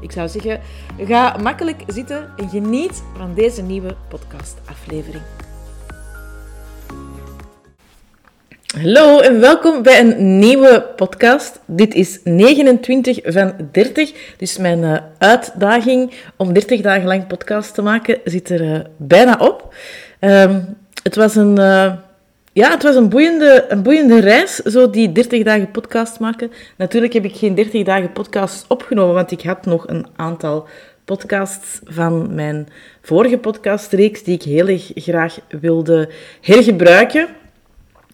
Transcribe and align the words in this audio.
Ik 0.00 0.12
zou 0.12 0.28
zeggen, 0.28 0.60
ga 0.98 1.36
makkelijk 1.42 1.82
zitten 1.86 2.32
en 2.36 2.48
geniet 2.48 3.02
van 3.16 3.34
deze 3.34 3.62
nieuwe 3.62 3.96
podcastaflevering. 4.08 5.22
Hallo 8.80 9.18
en 9.18 9.40
welkom 9.40 9.82
bij 9.82 10.00
een 10.00 10.38
nieuwe 10.38 10.86
podcast. 10.96 11.60
Dit 11.66 11.94
is 11.94 12.20
29 12.24 13.18
van 13.24 13.54
30, 13.72 14.34
dus 14.36 14.58
mijn 14.58 14.82
uh, 14.82 14.96
uitdaging 15.18 16.12
om 16.36 16.52
30 16.52 16.80
dagen 16.80 17.06
lang 17.06 17.26
podcast 17.26 17.74
te 17.74 17.82
maken 17.82 18.20
zit 18.24 18.50
er 18.50 18.60
uh, 18.60 18.80
bijna 18.96 19.36
op. 19.40 19.74
Um, 20.20 20.76
het 21.02 21.16
was 21.16 21.34
een... 21.34 21.58
Uh, 21.58 21.92
ja, 22.58 22.70
het 22.70 22.82
was 22.82 22.94
een 22.94 23.08
boeiende, 23.08 23.64
een 23.68 23.82
boeiende 23.82 24.20
reis, 24.20 24.56
zo 24.56 24.90
die 24.90 25.12
30 25.12 25.42
dagen 25.42 25.70
podcast 25.70 26.20
maken. 26.20 26.52
Natuurlijk 26.76 27.12
heb 27.12 27.24
ik 27.24 27.36
geen 27.36 27.54
30 27.54 27.84
dagen 27.84 28.12
podcast 28.12 28.64
opgenomen, 28.68 29.14
want 29.14 29.30
ik 29.30 29.42
had 29.42 29.66
nog 29.66 29.88
een 29.88 30.06
aantal 30.16 30.68
podcasts 31.04 31.80
van 31.84 32.34
mijn 32.34 32.68
vorige 33.02 33.38
podcastreeks 33.38 34.22
die 34.22 34.34
ik 34.34 34.42
heel 34.42 34.68
erg 34.68 34.90
graag 34.94 35.38
wilde 35.60 36.10
hergebruiken. 36.40 37.28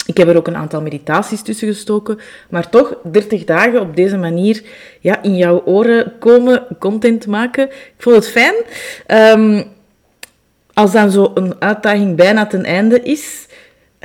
Ik 0.06 0.16
heb 0.16 0.28
er 0.28 0.36
ook 0.36 0.46
een 0.46 0.56
aantal 0.56 0.82
meditaties 0.82 1.42
tussen 1.42 1.68
gestoken, 1.68 2.18
maar 2.50 2.70
toch 2.70 2.96
30 3.02 3.44
dagen 3.44 3.80
op 3.80 3.96
deze 3.96 4.16
manier 4.16 4.62
ja, 5.00 5.22
in 5.22 5.36
jouw 5.36 5.62
oren 5.64 6.12
komen, 6.18 6.66
content 6.78 7.26
maken. 7.26 7.64
Ik 7.70 7.94
vond 7.98 8.16
het 8.16 8.28
fijn. 8.28 8.54
Um, 9.38 9.72
als 10.74 10.92
dan 10.92 11.10
zo 11.10 11.30
een 11.34 11.54
uitdaging 11.58 12.16
bijna 12.16 12.46
ten 12.46 12.64
einde 12.64 13.02
is, 13.02 13.43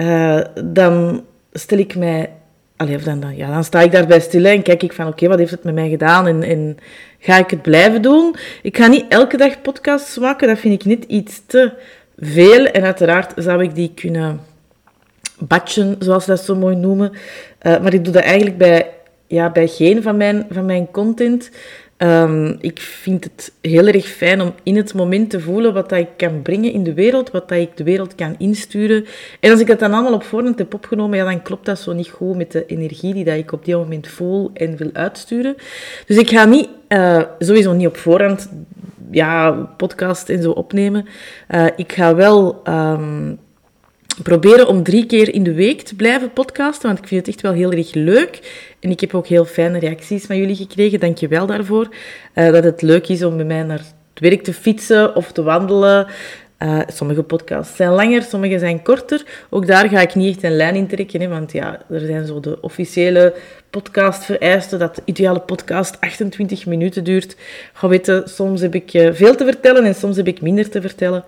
uh, 0.02 0.40
dan 0.64 1.24
stel 1.52 1.78
ik 1.78 1.96
mij... 1.96 2.30
Allee, 2.76 2.98
dan, 2.98 3.20
dan, 3.20 3.36
ja, 3.36 3.52
dan 3.52 3.64
sta 3.64 3.82
ik 3.82 3.92
daarbij 3.92 4.20
stil 4.20 4.46
en 4.46 4.62
kijk 4.62 4.84
ik 4.84 4.94
van 4.94 5.08
oké, 5.08 5.28
wat 5.28 5.40
heeft 5.40 5.52
het 5.52 5.64
met 5.64 5.74
mij 5.74 5.90
gedaan 5.90 6.28
en, 6.28 6.44
en 6.44 6.78
ga 7.20 7.38
ik 7.38 7.50
het 7.50 7.62
blijven 7.62 8.02
doen? 8.02 8.36
Ik 8.62 8.78
ga 8.78 8.88
niet 8.88 9.06
elke 9.10 9.38
dag 9.38 9.62
podcasts 9.62 10.18
maken, 10.18 10.48
dat 10.48 10.60
vind 10.60 10.74
ik 10.74 10.86
niet 10.86 11.04
iets 11.04 11.42
te 11.46 11.74
veel. 12.18 12.66
En 12.66 12.84
uiteraard 12.84 13.34
zou 13.36 13.64
ik 13.64 13.76
die 13.76 13.92
kunnen 13.96 14.40
batchen, 15.38 15.96
zoals 16.00 16.24
ze 16.24 16.30
dat 16.30 16.44
zo 16.44 16.56
mooi 16.56 16.76
noemen. 16.76 17.12
Uh, 17.12 17.80
maar 17.82 17.94
ik 17.94 18.04
doe 18.04 18.14
dat 18.14 18.24
eigenlijk 18.24 18.58
bij, 18.58 18.90
ja, 19.28 19.52
bij 19.52 19.68
geen 19.68 20.02
van 20.02 20.18
mijn, 20.18 20.46
van 20.50 20.66
mijn 20.66 20.92
content. 20.92 21.52
Um, 22.02 22.58
ik 22.60 22.80
vind 22.80 23.24
het 23.24 23.54
heel 23.62 23.88
erg 23.88 24.06
fijn 24.06 24.42
om 24.42 24.54
in 24.64 24.76
het 24.76 24.94
moment 24.94 25.30
te 25.30 25.40
voelen 25.40 25.74
wat 25.74 25.90
dat 25.90 26.00
ik 26.00 26.08
kan 26.18 26.42
brengen 26.42 26.72
in 26.72 26.84
de 26.84 26.94
wereld, 26.94 27.32
wat 27.32 27.50
dat 27.50 27.58
ik 27.58 27.78
de 27.78 27.84
wereld 27.84 28.16
kan 28.16 28.36
insturen. 28.38 29.06
En 29.40 29.52
als 29.52 29.60
ik 29.60 29.68
het 29.68 29.80
dan 29.80 29.94
allemaal 29.94 30.14
op 30.14 30.24
voorhand 30.24 30.60
heb 30.60 30.74
opgenomen, 30.74 31.18
ja, 31.18 31.24
dan 31.24 31.42
klopt 31.42 31.66
dat 31.66 31.80
zo 31.80 31.94
niet 31.94 32.10
goed 32.10 32.38
met 32.38 32.52
de 32.52 32.66
energie 32.66 33.14
die 33.14 33.24
dat 33.24 33.36
ik 33.36 33.52
op 33.52 33.66
die 33.66 33.76
moment 33.76 34.08
voel 34.08 34.52
en 34.54 34.78
wil 34.78 34.90
uitsturen. 34.94 35.56
Dus 36.06 36.18
ik 36.18 36.30
ga 36.30 36.46
niet, 36.46 36.70
uh, 36.90 37.24
sowieso 37.40 37.74
niet 37.74 37.88
op 37.88 37.98
voorhand, 37.98 38.50
ja, 39.12 39.52
podcast 39.52 40.30
en 40.30 40.42
zo 40.42 40.52
opnemen. 40.52 41.06
Uh, 41.50 41.66
ik 41.76 41.92
ga 41.92 42.16
wel... 42.16 42.62
Um, 42.68 43.40
proberen 44.24 44.68
om 44.68 44.84
drie 44.84 45.06
keer 45.06 45.34
in 45.34 45.44
de 45.44 45.54
week 45.54 45.82
te 45.82 45.96
blijven 45.96 46.34
podcasten, 46.34 46.88
want 46.88 47.00
ik 47.00 47.08
vind 47.08 47.26
het 47.26 47.36
echt 47.36 47.44
wel 47.44 47.54
heel 47.54 47.72
erg 47.72 47.94
leuk. 47.94 48.40
En 48.80 48.90
ik 48.90 49.00
heb 49.00 49.16
ook 49.16 49.28
heel 49.28 49.46
fijne 49.46 49.80
reacties 49.80 50.26
van 50.26 50.38
jullie 50.38 50.56
gekregen, 50.56 51.00
dank 51.00 51.18
je 51.18 51.28
wel 51.28 51.46
daarvoor. 51.46 51.88
Uh, 52.36 52.52
dat 52.52 52.64
het 52.64 52.82
leuk 52.82 53.08
is 53.08 53.24
om 53.24 53.36
bij 53.36 53.46
mij 53.46 53.64
naar 53.64 53.78
het 53.78 54.20
werk 54.20 54.44
te 54.44 54.54
fietsen 54.54 55.16
of 55.16 55.32
te 55.32 55.44
wandelen. 55.44 56.08
Uh, 56.60 56.80
sommige 56.88 57.24
podcasts 57.24 57.76
zijn 57.76 57.92
langer, 57.92 58.22
sommige 58.22 58.60
zijn 58.60 58.82
korter. 58.82 59.26
Ook 59.50 59.68
daar 59.68 59.90
ga 59.90 60.02
ik 60.02 60.16
niet 60.16 60.36
echt 60.36 60.44
een 60.44 60.56
lijn 60.56 60.76
in 60.76 60.88
trekken, 60.88 61.22
hè, 61.22 61.28
want 61.28 61.52
ja, 61.52 61.82
er 61.90 62.00
zijn 62.00 62.26
zo 62.26 62.40
de 62.40 62.62
officiële 62.62 63.34
podcastvereisten 63.70 64.80
dat 64.80 64.96
de 64.96 65.02
ideale 65.06 65.40
podcast 65.40 66.02
28 66.02 66.66
minuten 66.66 67.04
duurt. 67.04 67.36
Ga 67.74 67.88
weten, 67.88 68.30
soms 68.30 68.62
heb 68.62 68.76
ik 68.76 68.94
uh, 68.94 69.14
veel 69.14 69.36
te 69.36 69.46
vertellen 69.46 69.86
en 69.86 69.96
soms 69.96 70.16
heb 70.16 70.28
ik 70.28 70.42
minder 70.42 70.70
te 70.70 70.82
vertellen. 70.82 71.24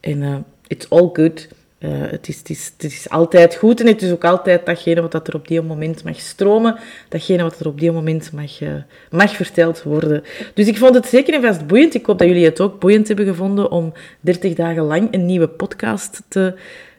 En 0.00 0.44
it's 0.66 0.86
all 0.88 1.10
good. 1.12 1.48
Uh, 1.84 1.90
het, 2.10 2.28
is, 2.28 2.38
het, 2.76 2.92
is, 2.92 3.10
altijd 3.10 3.54
goed 3.54 3.80
en 3.80 3.86
het 3.86 4.02
is 4.02 4.12
ook 4.12 4.24
altijd 4.24 4.66
datgene 4.66 5.00
wat 5.00 5.28
er 5.28 5.34
op 5.34 5.48
die 5.48 5.62
moment 5.62 6.04
mag 6.04 6.20
stromen, 6.20 6.76
datgene 7.08 7.42
wat 7.42 7.60
er 7.60 7.66
op 7.66 7.80
die 7.80 7.92
moment 7.92 8.32
mag, 8.32 8.60
uh, 8.60 8.68
mag 9.10 9.36
verteld 9.36 9.82
worden. 9.82 10.22
Dus 10.54 10.66
ik 10.66 10.76
vond 10.76 10.94
het 10.94 11.06
zeker 11.06 11.34
en 11.34 11.42
vast 11.42 11.66
boeiend. 11.66 11.94
Ik 11.94 12.06
hoop 12.06 12.18
dat 12.18 12.28
jullie 12.28 12.44
het 12.44 12.60
ook 12.60 12.80
boeiend 12.80 13.08
hebben 13.08 13.26
gevonden 13.26 13.70
om 13.70 13.92
30 14.20 14.54
dagen 14.54 14.82
lang 14.82 15.08
een 15.10 15.26
nieuwe 15.26 15.48
podcast 15.48 16.22
te, 16.28 16.54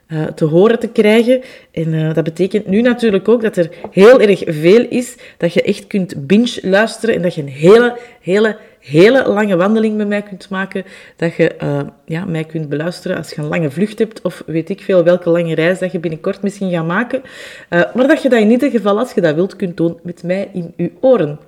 uh, 0.08 0.24
te 0.26 0.46
horen 0.46 0.80
te 0.80 0.88
krijgen. 0.88 1.42
En 1.72 2.14
dat 2.14 2.24
betekent 2.24 2.68
nu 2.68 2.82
natuurlijk 2.82 3.28
ook 3.28 3.42
dat 3.42 3.58
er 3.58 3.70
heel 3.92 4.22
erg 4.22 4.44
veel 4.46 4.86
is, 4.90 5.16
dat 5.38 5.54
je 5.54 5.62
echt 5.62 5.88
kunt 5.88 6.28
binge 6.28 6.60
luisteren 6.62 7.16
en 7.16 7.22
dat 7.22 7.36
je 7.36 7.42
een 7.42 7.48
hele, 7.48 7.98
hele 8.22 8.58
hele 8.86 9.28
lange 9.28 9.56
wandeling 9.56 9.98
met 9.98 10.08
mij 10.08 10.22
kunt 10.22 10.50
maken, 10.50 10.86
dat 11.16 11.36
je 11.36 11.56
uh, 11.64 11.80
ja, 12.06 12.26
mij 12.26 12.44
kunt 12.44 12.70
beluisteren 12.70 13.18
als 13.18 13.30
je 13.30 13.42
een 13.42 13.48
lange 13.48 13.72
vlucht 13.72 14.00
hebt, 14.00 14.22
of 14.22 14.44
weet 14.46 14.70
ik 14.70 14.82
veel 14.82 15.04
welke 15.04 15.30
lange 15.30 15.56
reis 15.56 15.80
dat 15.80 15.92
je 15.92 16.00
binnenkort 16.00 16.42
misschien 16.42 16.72
gaat 16.72 16.86
maken. 16.86 17.22
Uh, 17.70 17.84
maar 17.94 18.08
dat 18.08 18.22
je 18.22 18.30
dat 18.30 18.40
in 18.40 18.52
ieder 18.52 18.70
geval, 18.70 19.00
als 19.00 19.14
je 19.14 19.22
dat 19.22 19.36
wilt, 19.36 19.56
kunt 19.56 19.78
doen 19.78 20.00
met 20.04 20.24
mij 20.24 20.50
in 20.54 20.74
je 20.78 20.92
oren. 21.02 21.40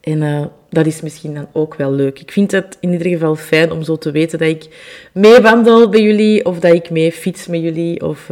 En 0.00 0.22
uh, 0.22 0.44
dat 0.70 0.86
is 0.86 1.00
misschien 1.00 1.34
dan 1.34 1.48
ook 1.52 1.74
wel 1.74 1.92
leuk. 1.92 2.20
Ik 2.20 2.32
vind 2.32 2.50
het 2.50 2.76
in 2.80 2.92
ieder 2.92 3.08
geval 3.08 3.36
fijn 3.36 3.72
om 3.72 3.82
zo 3.82 3.96
te 3.96 4.10
weten 4.10 4.38
dat 4.38 4.48
ik 4.48 4.68
mee 5.12 5.40
wandel 5.40 5.88
bij 5.88 6.02
jullie, 6.02 6.44
of 6.44 6.60
dat 6.60 6.72
ik 6.74 6.90
mee 6.90 7.12
fiets 7.12 7.46
met 7.46 7.60
jullie, 7.60 8.06
of 8.06 8.26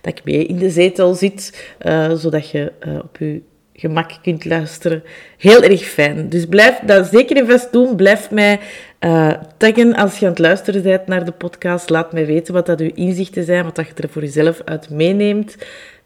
dat 0.00 0.18
ik 0.18 0.24
mee 0.24 0.46
in 0.46 0.58
de 0.58 0.70
zetel 0.70 1.14
zit, 1.14 1.74
zodat 2.16 2.50
je 2.50 2.72
op 3.02 3.16
je 3.18 3.40
gemak 3.76 4.10
kunt 4.22 4.44
luisteren. 4.44 5.02
Heel 5.38 5.62
erg 5.62 5.82
fijn. 5.82 6.28
Dus 6.28 6.46
blijf 6.46 6.78
dat 6.78 7.06
zeker 7.06 7.36
en 7.36 7.46
vast 7.46 7.72
doen. 7.72 7.96
Blijf 7.96 8.30
mij 8.30 8.60
uh, 9.00 9.32
taggen 9.56 9.94
als 9.94 10.18
je 10.18 10.24
aan 10.24 10.30
het 10.30 10.40
luisteren 10.40 10.82
bent 10.82 11.06
naar 11.06 11.24
de 11.24 11.32
podcast. 11.32 11.90
Laat 11.90 12.12
mij 12.12 12.26
weten 12.26 12.54
wat 12.54 12.66
dat 12.66 12.80
uw 12.80 12.90
inzichten 12.94 13.44
zijn, 13.44 13.64
wat 13.64 13.74
dat 13.76 13.86
je 13.86 13.94
er 13.94 14.08
voor 14.08 14.22
jezelf 14.22 14.60
uit 14.64 14.90
meeneemt. 14.90 15.56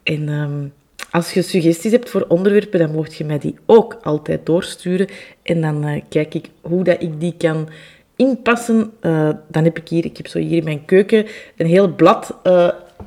En 0.03 0.29
um, 0.29 0.73
als 1.11 1.33
je 1.33 1.43
suggesties 1.43 1.93
hebt 1.93 2.11
voor 2.11 2.25
onderwerpen, 2.29 2.79
dan 2.79 2.93
mocht 2.93 3.17
je 3.17 3.25
mij 3.25 3.39
die 3.39 3.57
ook 3.67 3.99
altijd 4.03 4.47
doorsturen. 4.47 5.09
En 5.43 5.61
dan 5.61 5.89
uh, 5.89 6.01
kijk 6.09 6.35
ik 6.35 6.49
hoe 6.61 6.85
dat 6.85 7.03
ik 7.03 7.21
die 7.21 7.35
kan 7.39 7.69
inpassen. 8.17 8.93
Uh, 9.03 9.31
dan 9.49 9.65
heb 9.65 9.79
ik 9.79 9.89
hier, 9.89 10.05
ik 10.05 10.17
heb 10.17 10.27
zo 10.27 10.39
hier 10.39 10.59
in 10.59 10.65
mijn 10.65 10.85
keuken 10.85 11.27
een 11.57 11.67
heel 11.67 11.95
blad 11.95 12.39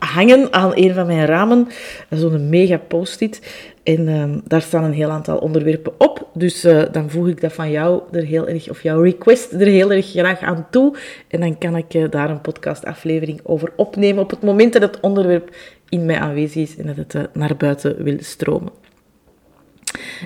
hangen 0.03 0.53
aan 0.53 0.71
een 0.75 0.93
van 0.93 1.07
mijn 1.07 1.25
ramen. 1.25 1.67
Zo'n 2.09 2.49
mega 2.49 2.77
post-it. 2.77 3.41
En 3.83 4.07
um, 4.07 4.41
daar 4.47 4.61
staan 4.61 4.83
een 4.83 4.93
heel 4.93 5.09
aantal 5.09 5.37
onderwerpen 5.37 5.93
op. 5.97 6.29
Dus 6.33 6.65
uh, 6.65 6.81
dan 6.91 7.09
voeg 7.09 7.27
ik 7.27 7.41
dat 7.41 7.53
van 7.53 7.71
jou 7.71 8.01
er 8.11 8.23
heel 8.23 8.47
erg, 8.47 8.69
of 8.69 8.83
jouw 8.83 9.01
request 9.01 9.51
er 9.51 9.67
heel 9.67 9.91
erg 9.91 10.09
graag 10.09 10.39
aan 10.39 10.67
toe. 10.71 10.95
En 11.27 11.39
dan 11.39 11.57
kan 11.57 11.75
ik 11.75 11.93
uh, 11.93 12.09
daar 12.09 12.29
een 12.29 12.41
podcastaflevering 12.41 13.39
over 13.43 13.71
opnemen 13.75 14.23
op 14.23 14.29
het 14.29 14.41
moment 14.41 14.73
dat 14.73 14.81
het 14.81 14.99
onderwerp 14.99 15.55
in 15.89 16.05
mij 16.05 16.19
aanwezig 16.19 16.55
is 16.55 16.77
en 16.77 16.85
dat 16.85 16.95
het 16.95 17.13
uh, 17.13 17.21
naar 17.33 17.57
buiten 17.57 18.03
wil 18.03 18.17
stromen. 18.19 18.71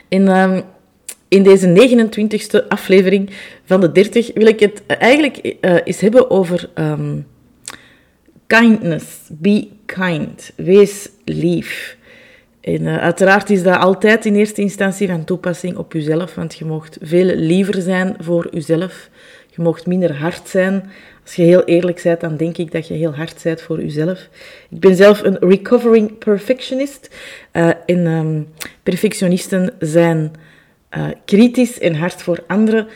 En 0.09 0.37
um, 0.37 0.61
in 1.27 1.43
deze 1.43 1.67
29e 1.67 2.67
aflevering 2.67 3.29
van 3.63 3.81
de 3.81 3.91
30 3.91 4.33
wil 4.33 4.47
ik 4.47 4.59
het 4.59 4.85
eigenlijk 4.85 5.55
eens 5.59 5.99
hebben 5.99 6.29
over 6.29 6.69
um, 6.75 7.25
kindness. 8.47 9.05
Be 9.29 9.67
kind. 9.85 10.51
Wees 10.55 11.09
lief. 11.25 11.97
En 12.61 12.81
uh, 12.81 12.97
uiteraard 12.97 13.49
is 13.49 13.63
dat 13.63 13.77
altijd 13.77 14.25
in 14.25 14.35
eerste 14.35 14.61
instantie 14.61 15.07
van 15.07 15.23
toepassing 15.23 15.77
op 15.77 15.93
jezelf, 15.93 16.35
want 16.35 16.55
je 16.55 16.65
mocht 16.65 16.97
veel 17.01 17.35
liever 17.35 17.81
zijn 17.81 18.15
voor 18.19 18.47
jezelf. 18.51 19.09
Je 19.49 19.61
mocht 19.61 19.85
minder 19.85 20.15
hard 20.15 20.49
zijn. 20.49 20.89
Als 21.23 21.35
je 21.35 21.43
heel 21.43 21.63
eerlijk 21.63 22.01
bent, 22.03 22.19
dan 22.19 22.37
denk 22.37 22.57
ik 22.57 22.71
dat 22.71 22.87
je 22.87 22.93
heel 22.93 23.15
hard 23.15 23.39
bent 23.43 23.61
voor 23.61 23.81
jezelf. 23.81 24.29
Ik 24.69 24.79
ben 24.79 24.95
zelf 24.95 25.23
een 25.23 25.37
recovering 25.39 26.17
perfectionist. 26.17 27.15
Uh, 27.53 27.69
en 27.85 28.05
um, 28.05 28.47
perfectionisten 28.83 29.73
zijn 29.79 30.31
uh, 30.97 31.07
kritisch 31.25 31.79
en 31.79 31.95
hard 31.95 32.21
voor 32.21 32.43
anderen, 32.47 32.87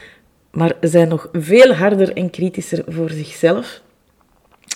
maar 0.51 0.73
zijn 0.81 1.07
nog 1.07 1.29
veel 1.31 1.73
harder 1.73 2.13
en 2.13 2.29
kritischer 2.29 2.83
voor 2.87 3.09
zichzelf. 3.09 3.81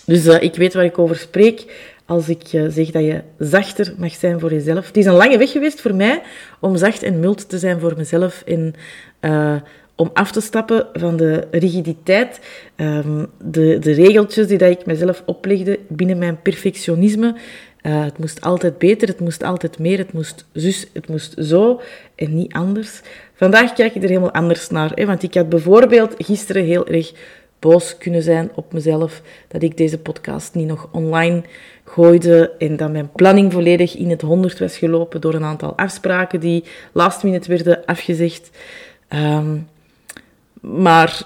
Dus 0.06 0.26
uh, 0.26 0.42
ik 0.42 0.56
weet 0.56 0.74
waar 0.74 0.86
ik 0.86 1.00
over 1.00 1.16
spreek 1.16 1.66
als 2.06 2.30
ik 2.30 2.54
uh, 2.54 2.66
zeg 2.70 2.92
dat 2.92 3.04
je 3.04 3.22
zachter 3.40 3.94
mag 3.98 4.14
zijn 4.14 4.40
voor 4.40 4.52
jezelf. 4.52 4.88
Het 4.88 4.98
is 4.98 5.06
een 5.06 5.14
lange 5.14 5.38
weg 5.38 5.52
geweest 5.52 5.82
voor 5.82 5.96
mij 5.96 6.22
om 6.60 6.78
zacht 6.78 7.04
en 7.04 7.20
mild 7.20 7.50
te 7.50 7.58
zijn 7.58 7.80
voor 7.80 7.94
mezelf 7.98 8.44
en 8.46 8.74
uh, 9.22 9.56
om 9.96 10.10
af 10.14 10.32
te 10.32 10.42
stappen 10.42 10.88
van 10.94 11.18
de 11.18 11.48
rigiditeit, 11.52 12.40
ehm, 12.76 13.26
de, 13.44 13.80
de 13.80 13.92
regeltjes 13.92 14.48
die 14.48 14.58
dat 14.58 14.70
ik 14.70 14.86
mezelf 14.86 15.24
oplegde 15.26 15.80
binnen 15.88 16.18
mijn 16.18 16.42
perfectionisme. 16.42 17.36
Het 17.82 18.18
moest 18.18 18.42
altijd 18.42 18.78
beter, 18.78 19.08
het 19.08 19.20
moest 19.20 19.44
altijd 19.44 19.80
meer, 19.80 19.98
het 19.98 20.14
moest 20.14 20.46
zus, 20.54 20.88
het 20.94 21.08
moest 21.08 21.36
zo 21.40 21.82
en 22.16 22.36
niet 22.36 22.54
anders. 22.54 23.02
Vandaag 23.34 23.74
kijk 23.74 23.96
ik 23.96 24.04
er 24.04 24.10
helemaal 24.10 24.34
anders 24.34 24.70
naar. 24.70 24.92
Hè? 24.96 25.06
Want 25.06 25.24
ik 25.24 25.34
had 25.34 25.50
bijvoorbeeld 25.50 26.14
gisteren 26.18 26.64
heel 26.64 26.88
erg 26.88 27.14
boos 27.66 27.98
kunnen 27.98 28.22
zijn 28.22 28.52
op 28.56 28.74
mezelf 28.74 29.22
dat 29.48 29.64
ik 29.64 29.78
deze 29.78 29.98
podcast 29.98 30.56
niet 30.56 30.68
nog 30.68 30.88
online 30.92 31.44
gooide 31.84 32.52
en 32.58 32.78
dat 32.78 32.92
mijn 32.92 33.12
planning 33.12 33.52
volledig 33.54 33.96
in 33.96 34.10
het 34.10 34.22
honderd 34.22 34.60
was 34.60 34.78
gelopen 34.78 35.22
door 35.22 35.34
een 35.34 35.44
aantal 35.44 35.78
afspraken 35.78 36.40
die 36.40 36.64
last 36.92 37.24
minute 37.24 37.50
werden 37.50 37.86
afgezegd. 37.86 38.50
Ehm, 39.08 39.58
maar 40.62 41.22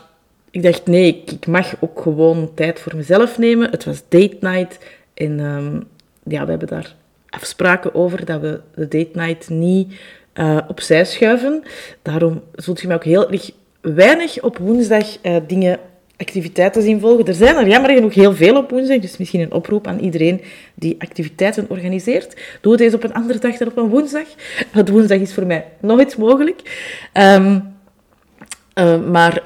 ik 0.52 0.64
dacht, 0.64 0.86
nee, 0.86 1.24
ik, 1.26 1.48
mag 1.48 1.74
ook 1.80 2.02
gewoon 2.02 2.52
tijd 2.54 2.80
voor 2.80 2.96
mezelf 2.96 3.38
nemen. 3.38 3.72
Het 3.72 3.86
was 3.86 4.02
date 4.10 4.38
night 4.40 4.78
en 5.14 5.40
um, 5.40 5.84
ja, 6.24 6.44
we 6.44 6.50
hebben 6.50 6.68
daar 6.68 6.96
afspraken 7.30 7.96
over 7.96 8.26
dat 8.26 8.42
we 8.42 8.62
de 8.76 8.88
date 8.88 9.20
night 9.20 9.50
niet 9.50 9.94
uh, 10.34 10.58
opzij 10.68 11.06
schuiven. 11.06 11.64
Daarom 12.02 12.42
zult 12.56 12.82
je 12.82 12.88
mij 12.88 12.96
ook 12.96 13.04
heel 13.04 13.32
erg 13.32 13.52
weinig 13.82 14.42
op 14.42 14.58
woensdag 14.58 15.18
uh, 15.24 15.36
dingen, 15.48 15.80
activiteiten 16.20 16.82
zien 16.82 17.00
volgen. 17.00 17.26
Er 17.26 17.34
zijn 17.34 17.56
er 17.56 17.68
jammer 17.68 17.92
genoeg 17.92 18.14
heel 18.14 18.36
veel 18.36 18.58
op 18.58 18.70
woensdag, 18.70 19.00
dus 19.00 19.18
misschien 19.18 19.42
een 19.42 19.54
oproep 19.54 19.88
aan 19.88 20.00
iedereen 20.00 20.42
die 20.74 20.96
activiteiten 21.00 21.66
organiseert. 21.70 22.42
Doe 22.62 22.78
eens 22.78 22.94
op 22.94 23.04
een 23.04 23.14
andere 23.14 23.40
dag 23.40 23.58
dan 23.58 23.68
op 23.68 23.78
een 23.78 23.90
woensdag. 23.90 24.28
Want 24.74 24.90
woensdag 24.90 25.20
is 25.20 25.34
voor 25.34 25.46
mij 25.46 25.66
nog 25.80 26.02
iets 26.02 26.16
mogelijk. 26.16 26.62
Um, 27.14 27.78
uh, 28.76 29.06
maar 29.06 29.42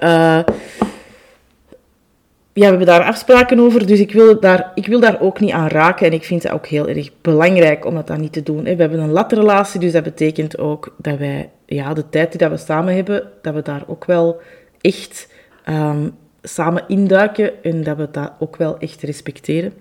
ja, 2.53 2.65
we 2.65 2.69
hebben 2.69 2.85
daar 2.85 3.03
afspraken 3.03 3.59
over, 3.59 3.87
dus 3.87 3.99
ik 3.99 4.11
wil 4.11 4.39
daar, 4.39 4.71
ik 4.75 4.87
wil 4.87 4.99
daar 4.99 5.21
ook 5.21 5.39
niet 5.39 5.51
aan 5.51 5.67
raken. 5.67 6.07
En 6.07 6.13
ik 6.13 6.23
vind 6.23 6.43
het 6.43 6.51
ook 6.51 6.67
heel 6.67 6.87
erg 6.87 7.09
belangrijk 7.21 7.85
om 7.85 7.95
dat 7.95 8.07
dan 8.07 8.21
niet 8.21 8.33
te 8.33 8.43
doen. 8.43 8.63
We 8.63 8.69
hebben 8.69 8.99
een 8.99 9.11
latrelatie, 9.11 9.79
dus 9.79 9.91
dat 9.91 10.03
betekent 10.03 10.57
ook 10.57 10.95
dat 10.97 11.17
wij 11.17 11.49
ja, 11.65 11.93
de 11.93 12.09
tijd 12.09 12.29
die 12.29 12.39
dat 12.39 12.51
we 12.51 12.57
samen 12.57 12.95
hebben, 12.95 13.29
dat 13.41 13.53
we 13.53 13.61
daar 13.61 13.83
ook 13.87 14.05
wel 14.05 14.41
echt 14.81 15.27
um, 15.69 16.15
samen 16.43 16.83
induiken 16.87 17.63
en 17.63 17.83
dat 17.83 17.97
we 17.97 18.07
dat 18.11 18.31
ook 18.39 18.55
wel 18.55 18.77
echt 18.77 19.01
respecteren. 19.01 19.73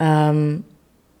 Um, 0.00 0.64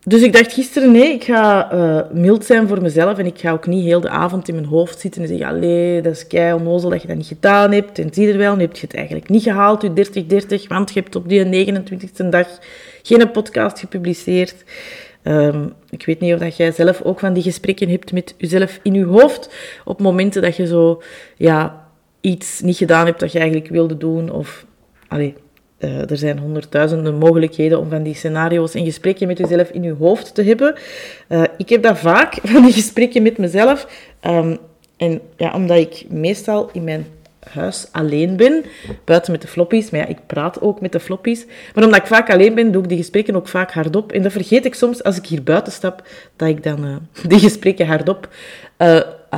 dus 0.04 0.22
ik 0.22 0.32
dacht 0.32 0.52
gisteren, 0.52 0.92
nee, 0.92 1.12
ik 1.12 1.24
ga 1.24 1.72
uh, 1.74 2.00
mild 2.12 2.44
zijn 2.44 2.68
voor 2.68 2.82
mezelf 2.82 3.18
en 3.18 3.26
ik 3.26 3.38
ga 3.38 3.52
ook 3.52 3.66
niet 3.66 3.84
heel 3.84 4.00
de 4.00 4.08
avond 4.08 4.48
in 4.48 4.54
mijn 4.54 4.66
hoofd 4.66 5.00
zitten 5.00 5.22
en 5.22 5.28
zeggen, 5.28 5.46
allee, 5.46 6.00
dat 6.00 6.12
is 6.12 6.26
kei 6.26 6.52
onnozel 6.52 6.90
dat 6.90 7.02
je 7.02 7.08
dat 7.08 7.16
niet 7.16 7.26
gedaan 7.26 7.72
hebt. 7.72 7.98
En 7.98 8.08
zie 8.12 8.32
er 8.32 8.38
wel, 8.38 8.54
nu 8.54 8.60
heb 8.60 8.76
je 8.76 8.86
het 8.86 8.94
eigenlijk 8.96 9.28
niet 9.28 9.42
gehaald, 9.42 9.82
je 9.82 10.64
30-30, 10.64 10.66
want 10.68 10.92
je 10.92 11.00
hebt 11.00 11.16
op 11.16 11.28
die 11.28 11.66
29e 11.66 12.28
dag 12.30 12.48
geen 13.02 13.30
podcast 13.30 13.78
gepubliceerd. 13.78 14.64
Um, 15.24 15.72
ik 15.90 16.06
weet 16.06 16.20
niet 16.20 16.34
of 16.34 16.40
dat 16.40 16.56
jij 16.56 16.72
zelf 16.72 17.02
ook 17.02 17.18
van 17.18 17.32
die 17.32 17.42
gesprekken 17.42 17.88
hebt 17.88 18.12
met 18.12 18.34
jezelf 18.36 18.80
in 18.82 18.94
je 18.94 19.04
hoofd, 19.04 19.54
op 19.84 20.00
momenten 20.00 20.42
dat 20.42 20.56
je 20.56 20.66
zo, 20.66 21.02
ja, 21.36 21.81
iets 22.22 22.60
niet 22.60 22.76
gedaan 22.76 23.06
hebt 23.06 23.20
dat 23.20 23.32
je 23.32 23.38
eigenlijk 23.38 23.70
wilde 23.70 23.96
doen, 23.96 24.30
of, 24.30 24.66
allee, 25.08 25.34
uh, 25.78 26.10
er 26.10 26.16
zijn 26.16 26.38
honderdduizenden 26.38 27.14
mogelijkheden 27.14 27.78
om 27.78 27.90
van 27.90 28.02
die 28.02 28.14
scenario's 28.14 28.74
en 28.74 28.84
gesprekken 28.84 29.26
met 29.26 29.38
jezelf 29.38 29.70
in 29.70 29.82
je 29.82 29.92
hoofd 29.92 30.34
te 30.34 30.42
hebben. 30.42 30.74
Uh, 31.28 31.42
ik 31.56 31.68
heb 31.68 31.82
dat 31.82 31.98
vaak, 31.98 32.38
van 32.52 32.62
die 32.62 32.72
gesprekken 32.72 33.22
met 33.22 33.38
mezelf. 33.38 34.06
Um, 34.26 34.58
en 34.96 35.20
ja, 35.36 35.54
omdat 35.54 35.78
ik 35.78 36.04
meestal 36.08 36.70
in 36.72 36.84
mijn 36.84 37.06
huis 37.50 37.88
alleen 37.92 38.36
ben, 38.36 38.64
buiten 39.04 39.32
met 39.32 39.42
de 39.42 39.48
floppies. 39.48 39.90
Maar 39.90 40.00
ja, 40.00 40.06
ik 40.06 40.26
praat 40.26 40.60
ook 40.60 40.80
met 40.80 40.92
de 40.92 41.00
floppies. 41.00 41.46
Maar 41.74 41.84
omdat 41.84 42.00
ik 42.00 42.06
vaak 42.06 42.30
alleen 42.30 42.54
ben, 42.54 42.72
doe 42.72 42.82
ik 42.82 42.88
die 42.88 42.98
gesprekken 42.98 43.36
ook 43.36 43.48
vaak 43.48 43.72
hardop. 43.72 44.12
En 44.12 44.22
dan 44.22 44.30
vergeet 44.30 44.64
ik 44.64 44.74
soms, 44.74 45.02
als 45.02 45.16
ik 45.16 45.26
hier 45.26 45.42
buiten 45.42 45.72
stap, 45.72 46.08
dat 46.36 46.48
ik 46.48 46.62
dan 46.62 46.84
uh, 46.84 46.96
die 47.28 47.38
gesprekken 47.38 47.86
hardop 47.86 48.28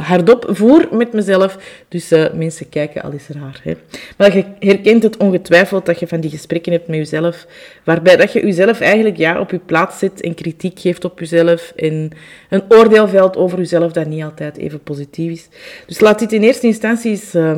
hardop 0.00 0.46
voer 0.49 0.88
met 0.91 1.12
mezelf. 1.12 1.58
Dus 1.88 2.12
uh, 2.12 2.32
mensen 2.32 2.69
kijken 2.69 3.02
al 3.02 3.12
eens 3.12 3.29
raar. 3.29 3.61
Hè. 3.62 3.75
Maar 4.17 4.37
je 4.37 4.44
herkent 4.58 5.02
het 5.02 5.17
ongetwijfeld 5.17 5.87
dat 5.87 5.99
je 5.99 6.06
van 6.06 6.20
die 6.20 6.31
gesprekken 6.31 6.73
hebt 6.73 6.88
met 6.88 6.96
jezelf, 6.96 7.46
waarbij 7.85 8.17
dat 8.17 8.32
je 8.32 8.41
jezelf 8.41 8.81
eigenlijk 8.81 9.17
ja, 9.17 9.41
op 9.41 9.50
je 9.50 9.58
plaats 9.58 9.99
zet 9.99 10.20
en 10.20 10.35
kritiek 10.35 10.81
geeft 10.81 11.05
op 11.05 11.19
jezelf 11.19 11.73
en 11.76 12.11
een 12.49 12.62
oordeel 12.69 13.08
velt 13.08 13.37
over 13.37 13.58
jezelf 13.58 13.93
dat 13.93 14.06
niet 14.06 14.23
altijd 14.23 14.56
even 14.56 14.82
positief 14.82 15.32
is. 15.32 15.49
Dus 15.87 16.00
laat 16.00 16.19
dit 16.19 16.32
in 16.32 16.43
eerste 16.43 16.67
instantie 16.67 17.11
eens, 17.11 17.35
uh, 17.35 17.56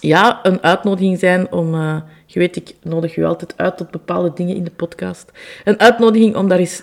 ja, 0.00 0.40
een 0.42 0.62
uitnodiging 0.62 1.18
zijn 1.18 1.52
om... 1.52 1.74
Uh, 1.74 1.96
je 2.30 2.38
weet, 2.38 2.56
ik 2.56 2.74
nodig 2.82 3.14
je 3.14 3.24
altijd 3.24 3.54
uit 3.56 3.76
tot 3.76 3.90
bepaalde 3.90 4.32
dingen 4.34 4.56
in 4.56 4.64
de 4.64 4.70
podcast. 4.70 5.30
Een 5.64 5.80
uitnodiging 5.80 6.36
om 6.36 6.48
daar 6.48 6.58
eens 6.58 6.82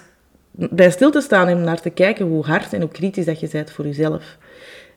bij 0.51 0.91
stil 0.91 1.12
te 1.12 1.21
staan 1.21 1.47
en 1.47 1.63
naar 1.63 1.81
te 1.81 1.89
kijken 1.89 2.25
hoe 2.25 2.45
hard 2.45 2.73
en 2.73 2.81
hoe 2.81 2.89
kritisch 2.89 3.25
dat 3.25 3.39
je 3.39 3.50
bent 3.51 3.71
voor 3.71 3.85
jezelf. 3.85 4.38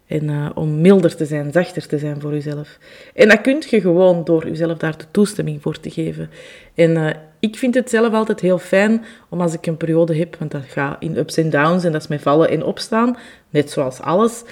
En 0.08 0.24
uh, 0.24 0.50
om 0.54 0.80
milder 0.80 1.16
te 1.16 1.24
zijn, 1.24 1.52
zachter 1.52 1.86
te 1.86 1.98
zijn 1.98 2.20
voor 2.20 2.32
jezelf. 2.32 2.78
En 3.14 3.28
dat 3.28 3.40
kun 3.40 3.62
je 3.68 3.80
gewoon 3.80 4.24
door 4.24 4.46
jezelf 4.46 4.78
daar 4.78 4.98
de 4.98 5.04
toestemming 5.10 5.62
voor 5.62 5.80
te 5.80 5.90
geven. 5.90 6.30
En 6.74 6.90
uh, 6.90 7.10
ik 7.40 7.56
vind 7.56 7.74
het 7.74 7.90
zelf 7.90 8.12
altijd 8.12 8.40
heel 8.40 8.58
fijn 8.58 9.04
om 9.28 9.40
als 9.40 9.54
ik 9.54 9.66
een 9.66 9.76
periode 9.76 10.16
heb, 10.16 10.36
want 10.38 10.50
dat 10.50 10.62
gaat 10.66 10.96
in 10.98 11.16
ups 11.16 11.36
en 11.36 11.50
downs 11.50 11.84
en 11.84 11.92
dat 11.92 12.00
is 12.00 12.08
met 12.08 12.22
vallen 12.22 12.50
en 12.50 12.62
opstaan, 12.62 13.16
net 13.50 13.70
zoals 13.70 14.00
alles, 14.00 14.42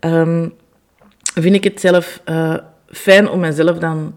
um, 0.00 0.54
vind 1.34 1.54
ik 1.54 1.64
het 1.64 1.80
zelf 1.80 2.20
uh, 2.28 2.56
fijn 2.86 3.28
om 3.28 3.40
mezelf 3.40 3.78
dan 3.78 4.14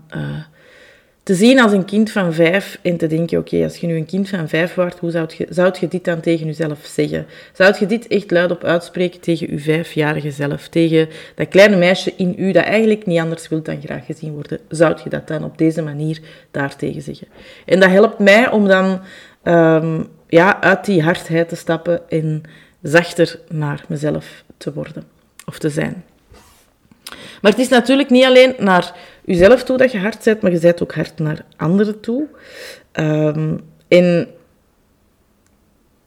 te 1.30 1.36
zien 1.36 1.60
als 1.60 1.72
een 1.72 1.86
kind 1.86 2.12
van 2.12 2.34
vijf 2.34 2.80
en 2.82 2.98
te 2.98 3.08
denken, 3.08 3.40
oké, 3.40 3.64
als 3.64 3.78
je 3.78 3.88
nu 3.88 3.96
een 3.96 4.06
kind 4.06 4.30
van 4.30 4.48
vijf 4.48 4.76
wordt, 4.76 5.00
hoe 5.00 5.12
zou 5.12 5.28
je, 5.38 5.48
zou 5.50 5.76
je 5.80 5.88
dit 5.88 6.06
dan 6.06 6.20
tegen 6.20 6.46
jezelf 6.46 6.80
zeggen? 6.84 7.26
Zou 7.54 7.76
je 7.80 7.86
dit 7.86 8.08
echt 8.08 8.32
luidop 8.32 8.64
uitspreken 8.64 9.20
tegen 9.20 9.52
je 9.52 9.60
vijfjarige 9.60 10.32
zelf? 10.32 10.68
Tegen 10.68 11.10
dat 11.36 11.48
kleine 11.48 11.76
meisje 11.76 12.14
in 12.16 12.36
u 12.38 12.52
dat 12.52 12.64
eigenlijk 12.64 13.06
niet 13.06 13.20
anders 13.20 13.48
wil 13.48 13.62
dan 13.62 13.82
graag 13.82 14.06
gezien 14.06 14.34
worden? 14.34 14.60
Zou 14.70 14.98
je 15.04 15.10
dat 15.10 15.28
dan 15.28 15.44
op 15.44 15.58
deze 15.58 15.82
manier 15.82 16.20
daartegen 16.52 17.02
zeggen? 17.02 17.28
En 17.66 17.80
dat 17.80 17.90
helpt 17.90 18.20
mij 18.20 18.52
om 18.52 18.68
dan 18.68 19.00
um, 19.44 20.08
ja, 20.28 20.62
uit 20.62 20.86
die 20.86 21.02
hardheid 21.02 21.50
te 21.50 21.56
stappen 21.56 22.10
en 22.10 22.44
zachter 22.82 23.40
naar 23.50 23.84
mezelf 23.88 24.44
te 24.58 24.74
worden 24.74 25.04
of 25.46 25.60
te 25.60 25.70
zijn. 25.70 26.04
Maar 27.42 27.52
het 27.52 27.60
is 27.60 27.70
natuurlijk 27.70 28.10
niet 28.10 28.26
alleen 28.26 28.56
naar 28.58 28.94
jezelf 29.30 29.64
toe 29.64 29.78
dat 29.78 29.92
je 29.92 30.00
hard 30.00 30.24
bent, 30.24 30.42
maar 30.42 30.52
je 30.52 30.60
bent 30.60 30.84
ook 30.84 30.94
hard 30.94 31.20
naar 31.20 31.46
anderen 31.58 32.00
toe. 32.00 32.28
Um, 32.94 33.62
en 33.88 34.28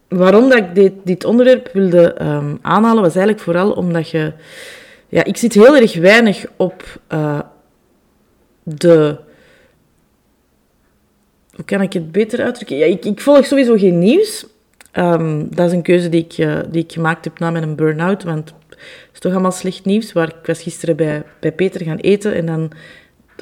waarom 0.09 0.49
dat 0.49 0.59
ik 0.59 0.75
dit, 0.75 0.93
dit 1.05 1.25
onderwerp 1.25 1.71
wilde 1.73 2.23
um, 2.23 2.59
aanhalen, 2.63 3.03
was 3.03 3.15
eigenlijk 3.15 3.45
vooral 3.45 3.73
omdat 3.73 4.11
je... 4.11 4.33
Ja, 5.09 5.25
ik 5.25 5.37
zit 5.37 5.55
heel 5.55 5.77
erg 5.77 5.97
weinig 5.97 6.45
op 6.57 7.01
uh, 7.13 7.41
de... 8.63 9.17
Hoe 11.55 11.65
kan 11.65 11.81
ik 11.81 11.93
het 11.93 12.13
beter 12.13 12.43
uitdrukken? 12.43 12.77
Ja, 12.77 12.87
ik, 12.87 13.05
ik 13.05 13.21
volg 13.21 13.47
sowieso 13.47 13.77
geen 13.77 13.99
nieuws. 13.99 14.47
Um, 14.93 15.55
dat 15.55 15.67
is 15.67 15.73
een 15.73 15.83
keuze 15.83 16.09
die 16.09 16.25
ik, 16.25 16.39
uh, 16.39 16.59
die 16.71 16.85
ik 16.85 16.93
gemaakt 16.93 17.25
heb 17.25 17.39
na 17.39 17.51
mijn 17.51 17.77
burn-out, 17.77 18.23
want 18.23 18.55
is 19.13 19.19
toch 19.19 19.33
allemaal 19.33 19.53
slecht 19.53 19.85
nieuws. 19.85 20.13
Waar 20.13 20.29
ik 20.29 20.47
was 20.47 20.63
gisteren 20.63 20.97
bij, 20.97 21.23
bij 21.41 21.53
Peter 21.53 21.85
gaan 21.85 21.97
eten 21.97 22.35
en 22.35 22.47
dan... 22.47 22.71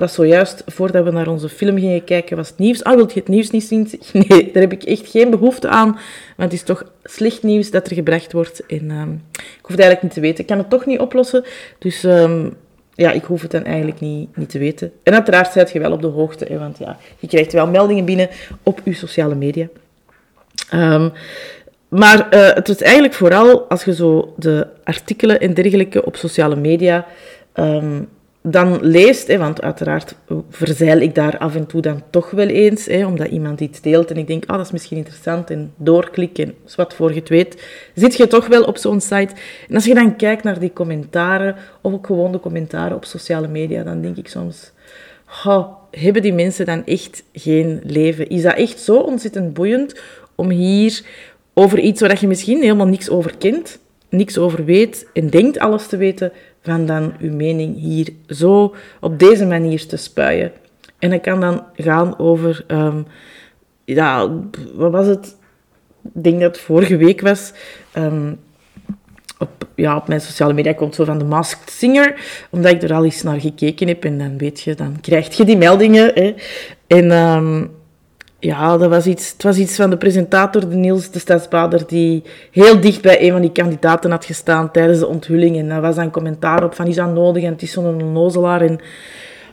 Was 0.01 0.15
zojuist 0.15 0.63
voordat 0.67 1.05
we 1.05 1.11
naar 1.11 1.29
onze 1.29 1.49
film 1.49 1.79
gingen 1.79 2.05
kijken, 2.05 2.37
was 2.37 2.49
het 2.49 2.59
nieuws. 2.59 2.85
Ah, 2.85 2.95
wilt 2.95 3.13
je 3.13 3.21
het 3.21 3.29
nieuws 3.29 3.51
niet 3.51 3.65
zien? 3.65 3.91
Nee, 4.29 4.51
daar 4.53 4.63
heb 4.63 4.73
ik 4.73 4.83
echt 4.83 5.09
geen 5.09 5.31
behoefte 5.31 5.69
aan. 5.69 5.89
Want 6.37 6.51
het 6.51 6.53
is 6.53 6.63
toch 6.63 6.85
slecht 7.05 7.43
nieuws 7.43 7.71
dat 7.71 7.87
er 7.87 7.95
gebracht 7.95 8.33
wordt. 8.33 8.67
En 8.67 8.91
um, 8.91 9.23
ik 9.33 9.63
hoef 9.63 9.71
het 9.71 9.81
eigenlijk 9.81 10.03
niet 10.03 10.13
te 10.13 10.21
weten. 10.21 10.41
Ik 10.41 10.47
kan 10.47 10.59
het 10.59 10.71
toch 10.71 10.87
niet 10.87 10.99
oplossen. 10.99 11.45
Dus 11.79 12.03
um, 12.03 12.55
ja, 12.95 13.11
ik 13.11 13.25
hoef 13.25 13.43
het 13.43 13.51
dan 13.51 13.65
eigenlijk 13.65 14.01
niet, 14.01 14.37
niet 14.37 14.51
te 14.51 14.59
weten. 14.59 14.93
En 15.03 15.13
uiteraard 15.13 15.53
zijt 15.53 15.73
je 15.73 15.81
wel 15.81 15.93
op 15.93 16.03
de 16.03 16.07
hoogte. 16.07 16.45
Hè, 16.49 16.59
want 16.59 16.79
ja, 16.79 16.99
je 17.19 17.27
krijgt 17.27 17.53
wel 17.53 17.67
meldingen 17.67 18.05
binnen 18.05 18.29
op 18.63 18.81
je 18.85 18.95
sociale 18.95 19.35
media. 19.35 19.69
Um, 20.75 21.13
maar 21.89 22.35
uh, 22.35 22.55
het 22.55 22.69
is 22.69 22.83
eigenlijk 22.83 23.15
vooral 23.15 23.63
als 23.69 23.85
je 23.85 23.95
zo 23.95 24.35
de 24.37 24.67
artikelen 24.85 25.41
en 25.41 25.55
dergelijke 25.55 26.05
op 26.05 26.17
sociale 26.17 26.57
media 26.57 27.07
dan 28.43 28.79
leest, 28.83 29.27
hè, 29.27 29.39
want 29.39 29.63
uiteraard 29.63 30.15
verzeil 30.51 31.01
ik 31.01 31.15
daar 31.15 31.39
af 31.39 31.55
en 31.55 31.67
toe 31.67 31.81
dan 31.81 32.03
toch 32.11 32.31
wel 32.31 32.47
eens, 32.47 32.87
hè, 32.87 33.07
omdat 33.07 33.29
iemand 33.29 33.61
iets 33.61 33.81
deelt 33.81 34.11
en 34.11 34.17
ik 34.17 34.27
denk, 34.27 34.45
ah, 34.47 34.57
dat 34.57 34.67
is 34.67 34.73
misschien 34.73 34.97
interessant, 34.97 35.51
en 35.51 35.73
doorklikken, 35.77 36.45
en 36.45 36.55
wat 36.77 36.95
voor 36.95 37.09
je 37.09 37.19
het 37.19 37.29
weet, 37.29 37.63
zit 37.95 38.17
je 38.17 38.27
toch 38.27 38.47
wel 38.47 38.63
op 38.63 38.77
zo'n 38.77 39.01
site. 39.01 39.35
En 39.69 39.75
als 39.75 39.85
je 39.85 39.95
dan 39.95 40.17
kijkt 40.17 40.43
naar 40.43 40.59
die 40.59 40.73
commentaren, 40.73 41.57
of 41.81 41.93
ook 41.93 42.07
gewoon 42.07 42.33
de 42.33 42.41
commentaren 42.41 42.97
op 42.97 43.05
sociale 43.05 43.49
media, 43.49 43.83
dan 43.83 44.01
denk 44.01 44.17
ik 44.17 44.29
soms, 44.29 44.73
hebben 45.91 46.23
die 46.23 46.33
mensen 46.33 46.67
dan 46.67 46.87
echt 46.87 47.23
geen 47.33 47.81
leven? 47.85 48.29
Is 48.29 48.43
dat 48.43 48.57
echt 48.57 48.81
zo 48.81 48.97
ontzettend 48.97 49.55
boeiend 49.55 50.01
om 50.35 50.51
hier 50.51 51.03
over 51.55 51.79
iets 51.79 52.01
waar 52.01 52.21
je 52.21 52.27
misschien 52.27 52.63
helemaal 52.63 52.87
niks 52.87 53.11
over 53.11 53.37
kent, 53.39 53.79
niks 54.09 54.39
over 54.39 54.65
weet 54.65 55.07
en 55.13 55.31
denkt 55.31 55.59
alles 55.59 55.87
te 55.87 55.97
weten, 55.97 56.33
van 56.63 56.87
dan 56.87 57.13
uw 57.21 57.33
mening 57.33 57.79
hier 57.79 58.09
zo 58.27 58.75
op 59.01 59.19
deze 59.19 59.47
manier 59.47 59.87
te 59.87 59.97
spuien. 59.97 60.53
En 60.99 61.11
dat 61.11 61.21
kan 61.21 61.41
dan 61.41 61.65
gaan 61.77 62.19
over, 62.19 62.65
um, 62.69 63.07
ja, 63.85 64.29
wat 64.75 64.91
was 64.91 65.07
het? 65.07 65.37
Ik 66.15 66.23
denk 66.23 66.41
dat 66.41 66.57
het 66.57 66.65
vorige 66.65 66.97
week 66.97 67.21
was. 67.21 67.53
Um, 67.95 68.39
op, 69.39 69.67
ja, 69.75 69.97
op 69.97 70.09
mijn 70.09 70.21
sociale 70.21 70.53
media 70.53 70.73
komt 70.73 70.95
zo 70.95 71.05
van 71.05 71.19
de 71.19 71.25
Masked 71.25 71.71
Singer, 71.71 72.15
omdat 72.51 72.73
ik 72.73 72.83
er 72.83 72.93
al 72.93 73.05
eens 73.05 73.23
naar 73.23 73.41
gekeken 73.41 73.89
heb. 73.89 74.05
En 74.05 74.19
dan 74.19 74.39
weet 74.39 74.61
je, 74.61 74.75
dan 74.75 75.01
krijg 75.01 75.37
je 75.37 75.45
die 75.45 75.57
meldingen. 75.57 76.11
Hè. 76.15 76.35
En 76.87 77.11
um, 77.11 77.71
ja, 78.41 78.77
dat 78.77 78.91
was 78.91 79.07
iets, 79.07 79.33
het 79.33 79.43
was 79.43 79.57
iets 79.57 79.77
van 79.77 79.91
de 79.91 79.97
presentator, 79.97 80.69
de 80.69 80.77
Niels 80.77 81.11
de 81.11 81.19
Stadsbader, 81.19 81.87
die 81.87 82.23
heel 82.51 82.81
dicht 82.81 83.03
bij 83.03 83.23
een 83.23 83.31
van 83.31 83.41
die 83.41 83.53
kandidaten 83.53 84.11
had 84.11 84.25
gestaan 84.25 84.71
tijdens 84.71 84.99
de 84.99 85.07
onthulling. 85.07 85.57
En 85.57 85.69
daar 85.69 85.81
was 85.81 85.97
dan 85.97 86.11
commentaar 86.11 86.65
op 86.65 86.75
van, 86.75 86.87
is 86.87 86.95
dat 86.95 87.15
nodig? 87.15 87.43
En 87.43 87.53
het 87.53 87.63
is 87.63 87.73
zo'n 87.73 88.03
onnozelaar. 88.03 88.61
En, 88.61 88.81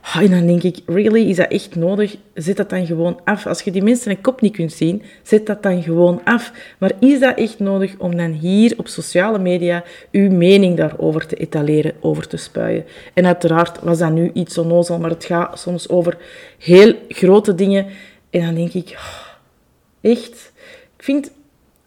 ah, 0.02 0.22
en 0.22 0.30
dan 0.30 0.46
denk 0.46 0.64
ik, 0.64 0.80
really, 0.86 1.30
is 1.30 1.36
dat 1.36 1.52
echt 1.52 1.76
nodig? 1.76 2.16
Zet 2.34 2.58
dat 2.58 2.70
dan 2.70 2.86
gewoon 2.86 3.20
af. 3.24 3.48
Als 3.48 3.62
je 3.62 3.72
die 3.72 3.84
mensen 3.84 4.12
een 4.12 4.22
kop 4.22 4.42
niet 4.42 4.56
kunt 4.56 4.74
zien, 4.74 5.04
zet 5.24 5.46
dat 5.46 5.64
dan 5.64 5.84
gewoon 5.84 6.22
af. 6.24 6.52
Maar 6.78 6.92
is 7.00 7.20
dat 7.20 7.38
echt 7.38 7.60
nodig 7.60 7.96
om 7.98 8.18
dan 8.18 8.32
hier 8.32 8.74
op 8.78 8.88
sociale 8.88 9.40
media 9.40 9.84
uw 10.12 10.32
mening 10.32 10.78
daarover 10.78 11.26
te 11.26 11.36
etaleren, 11.36 11.94
over 12.00 12.28
te 12.28 12.38
spuien? 12.38 12.86
En 13.14 13.26
uiteraard 13.26 13.80
was 13.82 13.98
dat 13.98 14.12
nu 14.12 14.32
iets 14.34 14.58
onnozel, 14.58 15.00
maar 15.00 15.10
het 15.10 15.26
gaat 15.26 15.60
soms 15.60 15.90
over 15.90 16.18
heel 16.58 16.94
grote 17.10 17.56
dingen 17.56 17.86
en 18.30 18.42
dan 18.42 18.56
denk 18.56 18.74
ik, 18.74 18.90
oh, 18.92 20.12
echt. 20.12 20.52
Ik 20.98 21.04
vind 21.04 21.32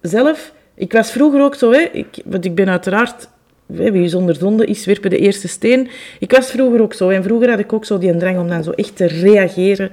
zelf, 0.00 0.52
ik 0.74 0.92
was 0.92 1.10
vroeger 1.10 1.42
ook 1.42 1.54
zo, 1.54 1.72
hè, 1.72 1.88
ik, 1.92 2.06
want 2.24 2.44
ik 2.44 2.54
ben 2.54 2.68
uiteraard, 2.68 3.28
wie 3.66 4.08
zonder 4.08 4.34
zonde 4.34 4.66
is, 4.66 4.84
werpen 4.84 5.10
de 5.10 5.18
eerste 5.18 5.48
steen. 5.48 5.88
Ik 6.18 6.30
was 6.30 6.50
vroeger 6.50 6.82
ook 6.82 6.94
zo. 6.94 7.08
En 7.08 7.22
vroeger 7.22 7.50
had 7.50 7.58
ik 7.58 7.72
ook 7.72 7.84
zo 7.84 7.98
die 7.98 8.16
drang 8.16 8.38
om 8.38 8.48
dan 8.48 8.62
zo 8.62 8.70
echt 8.70 8.96
te 8.96 9.06
reageren. 9.06 9.90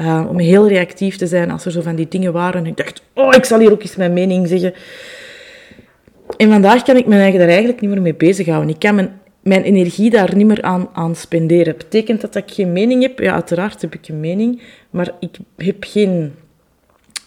Uh, 0.00 0.26
om 0.28 0.38
heel 0.38 0.68
reactief 0.68 1.16
te 1.16 1.26
zijn 1.26 1.50
als 1.50 1.64
er 1.64 1.70
zo 1.70 1.80
van 1.80 1.96
die 1.96 2.08
dingen 2.08 2.32
waren. 2.32 2.60
En 2.60 2.66
ik 2.66 2.76
dacht, 2.76 3.02
oh, 3.14 3.34
ik 3.34 3.44
zal 3.44 3.58
hier 3.58 3.72
ook 3.72 3.82
eens 3.82 3.96
mijn 3.96 4.12
mening 4.12 4.48
zeggen. 4.48 4.74
En 6.36 6.50
vandaag 6.50 6.82
kan 6.82 6.96
ik 6.96 7.08
eigen 7.08 7.38
daar 7.38 7.48
eigenlijk 7.48 7.80
niet 7.80 7.90
meer 7.90 8.02
mee 8.02 8.14
bezighouden. 8.14 8.70
Ik 8.70 8.78
kan 8.78 8.94
mijn, 8.94 9.20
mijn 9.46 9.62
energie 9.62 10.10
daar 10.10 10.36
niet 10.36 10.46
meer 10.46 10.62
aan, 10.62 10.88
aan 10.92 11.16
spenderen. 11.16 11.76
Betekent 11.76 12.20
dat 12.20 12.32
dat 12.32 12.42
ik 12.42 12.54
geen 12.54 12.72
mening 12.72 13.02
heb? 13.02 13.18
Ja, 13.18 13.32
uiteraard 13.32 13.80
heb 13.80 13.94
ik 13.94 14.08
een 14.08 14.20
mening. 14.20 14.62
Maar 14.90 15.14
ik 15.20 15.36
heb 15.56 15.76
geen 15.80 16.34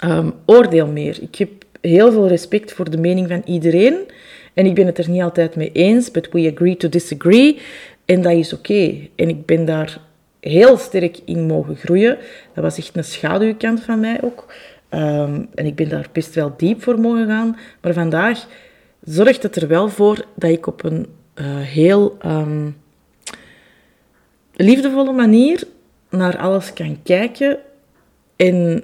um, 0.03 0.33
oordeel 0.45 0.87
meer. 0.87 1.17
Ik 1.21 1.35
heb 1.35 1.49
heel 1.81 2.11
veel 2.11 2.27
respect 2.27 2.73
voor 2.73 2.89
de 2.89 2.97
mening 2.97 3.27
van 3.27 3.41
iedereen. 3.45 3.97
En 4.53 4.65
ik 4.65 4.75
ben 4.75 4.85
het 4.85 4.97
er 4.97 5.09
niet 5.09 5.21
altijd 5.21 5.55
mee 5.55 5.71
eens, 5.71 6.11
but 6.11 6.29
we 6.31 6.51
agree 6.55 6.77
to 6.77 6.89
disagree. 6.89 7.59
En 8.05 8.21
dat 8.21 8.33
is 8.33 8.53
oké. 8.53 8.95
En 9.15 9.29
ik 9.29 9.45
ben 9.45 9.65
daar 9.65 10.01
heel 10.39 10.77
sterk 10.77 11.19
in 11.25 11.45
mogen 11.45 11.75
groeien. 11.75 12.17
Dat 12.53 12.63
was 12.63 12.77
echt 12.77 12.97
een 12.97 13.03
schaduwkant 13.03 13.83
van 13.83 13.99
mij 13.99 14.19
ook. 14.23 14.53
Um, 14.89 15.47
en 15.55 15.65
ik 15.65 15.75
ben 15.75 15.89
daar 15.89 16.07
best 16.11 16.35
wel 16.35 16.53
diep 16.57 16.83
voor 16.83 16.99
mogen 16.99 17.27
gaan. 17.27 17.57
Maar 17.81 17.93
vandaag 17.93 18.47
zorgt 19.03 19.43
het 19.43 19.55
er 19.55 19.67
wel 19.67 19.89
voor 19.89 20.25
dat 20.35 20.49
ik 20.49 20.67
op 20.67 20.83
een 20.83 21.05
heel 21.47 22.17
um, 22.25 22.77
liefdevolle 24.53 25.11
manier 25.11 25.63
naar 26.09 26.37
alles 26.37 26.73
kan 26.73 26.99
kijken. 27.03 27.59
En 28.35 28.83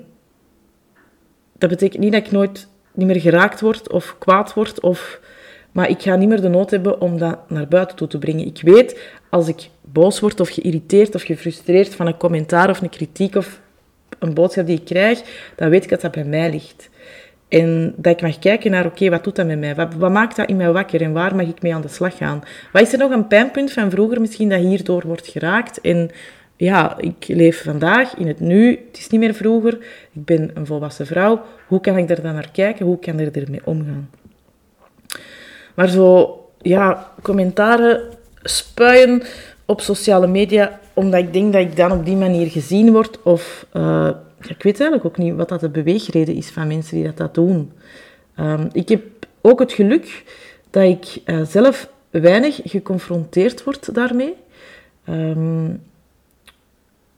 dat 1.57 1.69
betekent 1.69 2.01
niet 2.01 2.11
dat 2.11 2.25
ik 2.25 2.31
nooit 2.31 2.67
niet 2.91 3.07
meer 3.07 3.19
geraakt 3.19 3.61
word 3.61 3.91
of 3.91 4.15
kwaad 4.19 4.53
word. 4.53 4.79
Of, 4.79 5.19
maar 5.71 5.89
ik 5.89 6.01
ga 6.01 6.15
niet 6.15 6.29
meer 6.29 6.41
de 6.41 6.49
nood 6.49 6.71
hebben 6.71 7.01
om 7.01 7.17
dat 7.17 7.49
naar 7.49 7.67
buiten 7.67 7.95
toe 7.95 8.07
te 8.07 8.17
brengen. 8.17 8.45
Ik 8.45 8.61
weet, 8.61 8.99
als 9.29 9.47
ik 9.47 9.69
boos 9.81 10.19
word 10.19 10.39
of 10.39 10.49
geïrriteerd 10.49 11.15
of 11.15 11.21
gefrustreerd 11.21 11.95
van 11.95 12.07
een 12.07 12.17
commentaar 12.17 12.69
of 12.69 12.81
een 12.81 12.89
kritiek 12.89 13.35
of 13.35 13.59
een 14.19 14.33
boodschap 14.33 14.65
die 14.65 14.79
ik 14.79 14.85
krijg, 14.85 15.21
dan 15.55 15.69
weet 15.69 15.83
ik 15.83 15.89
dat 15.89 16.01
dat 16.01 16.11
bij 16.11 16.23
mij 16.23 16.51
ligt. 16.51 16.89
En 17.47 17.93
dat 17.97 18.13
ik 18.13 18.21
mag 18.21 18.39
kijken 18.39 18.71
naar, 18.71 18.85
oké, 18.85 19.09
wat 19.09 19.23
doet 19.23 19.35
dat 19.35 19.45
met 19.45 19.59
mij? 19.59 19.75
Wat, 19.75 19.93
wat, 19.93 20.11
maakt 20.11 20.35
dat 20.35 20.49
in 20.49 20.55
mij 20.55 20.71
wakker 20.71 21.01
en 21.01 21.13
waar 21.13 21.35
mag 21.35 21.47
ik 21.47 21.61
mee 21.61 21.73
aan 21.73 21.81
de 21.81 21.87
slag 21.87 22.17
gaan? 22.17 22.43
Wat 22.71 22.81
is 22.81 22.93
er 22.93 22.99
nog 22.99 23.11
een 23.11 23.27
pijnpunt 23.27 23.71
van 23.71 23.89
vroeger 23.89 24.21
misschien 24.21 24.49
dat 24.49 24.59
hierdoor 24.59 25.03
wordt 25.07 25.27
geraakt? 25.27 25.81
En 25.81 26.11
ja, 26.55 26.97
ik 26.97 27.25
leef 27.27 27.63
vandaag 27.63 28.15
in 28.17 28.27
het 28.27 28.39
nu. 28.39 28.69
Het 28.87 28.97
is 28.97 29.09
niet 29.09 29.21
meer 29.21 29.33
vroeger. 29.33 29.73
Ik 30.13 30.25
ben 30.25 30.51
een 30.53 30.65
volwassen 30.65 31.05
vrouw. 31.05 31.41
Hoe 31.67 31.81
kan 31.81 31.97
ik 31.97 32.09
er 32.09 32.21
dan 32.21 32.33
naar 32.33 32.49
kijken? 32.51 32.85
Hoe 32.85 32.99
kan 32.99 33.19
ik 33.19 33.35
ermee 33.35 33.61
omgaan? 33.63 34.09
Maar 35.75 35.89
zo, 35.89 36.39
ja, 36.61 37.11
commentaren 37.21 38.01
spuien 38.43 39.23
op 39.65 39.81
sociale 39.81 40.27
media, 40.27 40.79
omdat 40.93 41.19
ik 41.19 41.33
denk 41.33 41.53
dat 41.53 41.61
ik 41.61 41.75
dan 41.75 41.91
op 41.91 42.05
die 42.05 42.15
manier 42.15 42.47
gezien 42.47 42.91
word. 42.91 43.21
Of 43.21 43.65
uh, 43.73 44.09
ik 44.49 44.63
weet 44.63 44.79
eigenlijk 44.79 45.05
ook 45.05 45.17
niet 45.17 45.35
wat 45.35 45.49
dat 45.49 45.59
de 45.59 45.69
beweegreden 45.69 46.35
is 46.35 46.49
van 46.49 46.67
mensen 46.67 46.95
die 46.95 47.05
dat, 47.05 47.17
dat 47.17 47.33
doen. 47.33 47.71
Um, 48.39 48.67
ik 48.71 48.89
heb 48.89 49.03
ook 49.41 49.59
het 49.59 49.73
geluk 49.73 50.23
dat 50.69 50.83
ik 50.83 51.21
uh, 51.25 51.45
zelf 51.45 51.89
weinig 52.09 52.59
geconfronteerd 52.63 53.63
word 53.63 53.93
daarmee. 53.95 54.33
Um, 55.09 55.81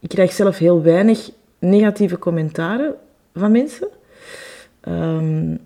ik 0.00 0.08
krijg 0.08 0.32
zelf 0.32 0.58
heel 0.58 0.82
weinig 0.82 1.30
negatieve 1.58 2.18
commentaren 2.18 2.94
van 3.34 3.52
mensen. 3.52 3.88
Um, 4.88 5.58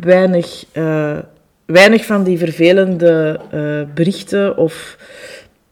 weinig, 0.00 0.64
uh, 0.72 1.18
weinig 1.64 2.04
van 2.04 2.24
die 2.24 2.38
vervelende 2.38 3.40
uh, 3.54 3.94
berichten 3.94 4.56
of 4.56 4.98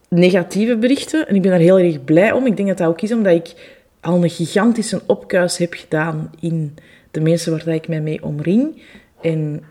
negatieve 0.08 0.76
berichten. 0.76 1.28
En 1.28 1.34
ik 1.34 1.42
ben 1.42 1.50
daar 1.50 1.60
heel 1.60 1.78
erg 1.78 2.04
blij 2.04 2.32
om. 2.32 2.46
Ik 2.46 2.56
denk 2.56 2.68
dat 2.68 2.78
dat 2.78 2.88
ook 2.88 3.00
is 3.00 3.12
omdat 3.12 3.32
ik 3.32 3.75
al 4.06 4.22
een 4.22 4.30
gigantische 4.30 5.02
opkuis 5.06 5.58
heb 5.58 5.75
gedaan 5.75 6.30
in 6.40 6.75
de 7.10 7.20
mensen 7.20 7.52
waar 7.52 7.75
ik 7.75 7.88
mij 7.88 8.00
mee 8.00 8.22
omring. 8.22 8.82
En 9.20 9.62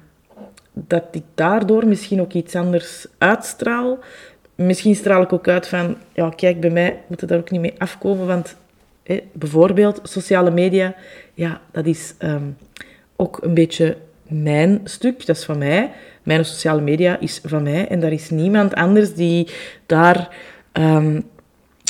dat 0.74 1.04
ik 1.12 1.24
daardoor 1.36 1.88
misschien 1.88 2.22
ook 2.22 2.34
iets 2.34 2.56
anders 2.56 3.08
uitstraal 3.18 4.00
misschien 4.56 4.96
straal 4.96 5.22
ik 5.22 5.34
ook 5.34 5.48
uit 5.48 5.68
van, 5.68 5.98
ja, 6.14 6.30
kijk, 6.30 6.60
bij 6.60 6.70
mij 6.70 7.00
moet 7.08 7.22
het 7.22 7.30
daar 7.30 7.40
ook 7.40 7.52
niet 7.52 7.62
mee 7.62 7.76
afkomen, 7.78 8.28
want 8.28 8.56
bijvoorbeeld 9.34 10.00
sociale 10.04 10.52
media, 10.52 10.96
ja, 11.34 11.62
dat 11.72 11.86
is 11.86 12.14
um, 12.20 12.58
ook 13.16 13.38
een 13.42 13.54
beetje 13.54 13.98
mijn 14.28 14.82
stuk, 14.84 15.26
dat 15.26 15.38
is 15.38 15.44
van 15.44 15.58
mij. 15.58 15.92
Mijn 16.24 16.46
sociale 16.46 16.82
media 16.82 17.20
is 17.20 17.42
van 17.44 17.64
mij 17.64 17.88
en 17.88 18.00
daar 18.00 18.12
is 18.12 18.30
niemand 18.30 18.74
anders 18.74 19.14
die 19.14 19.48
daar 19.86 20.36
um, 20.74 21.24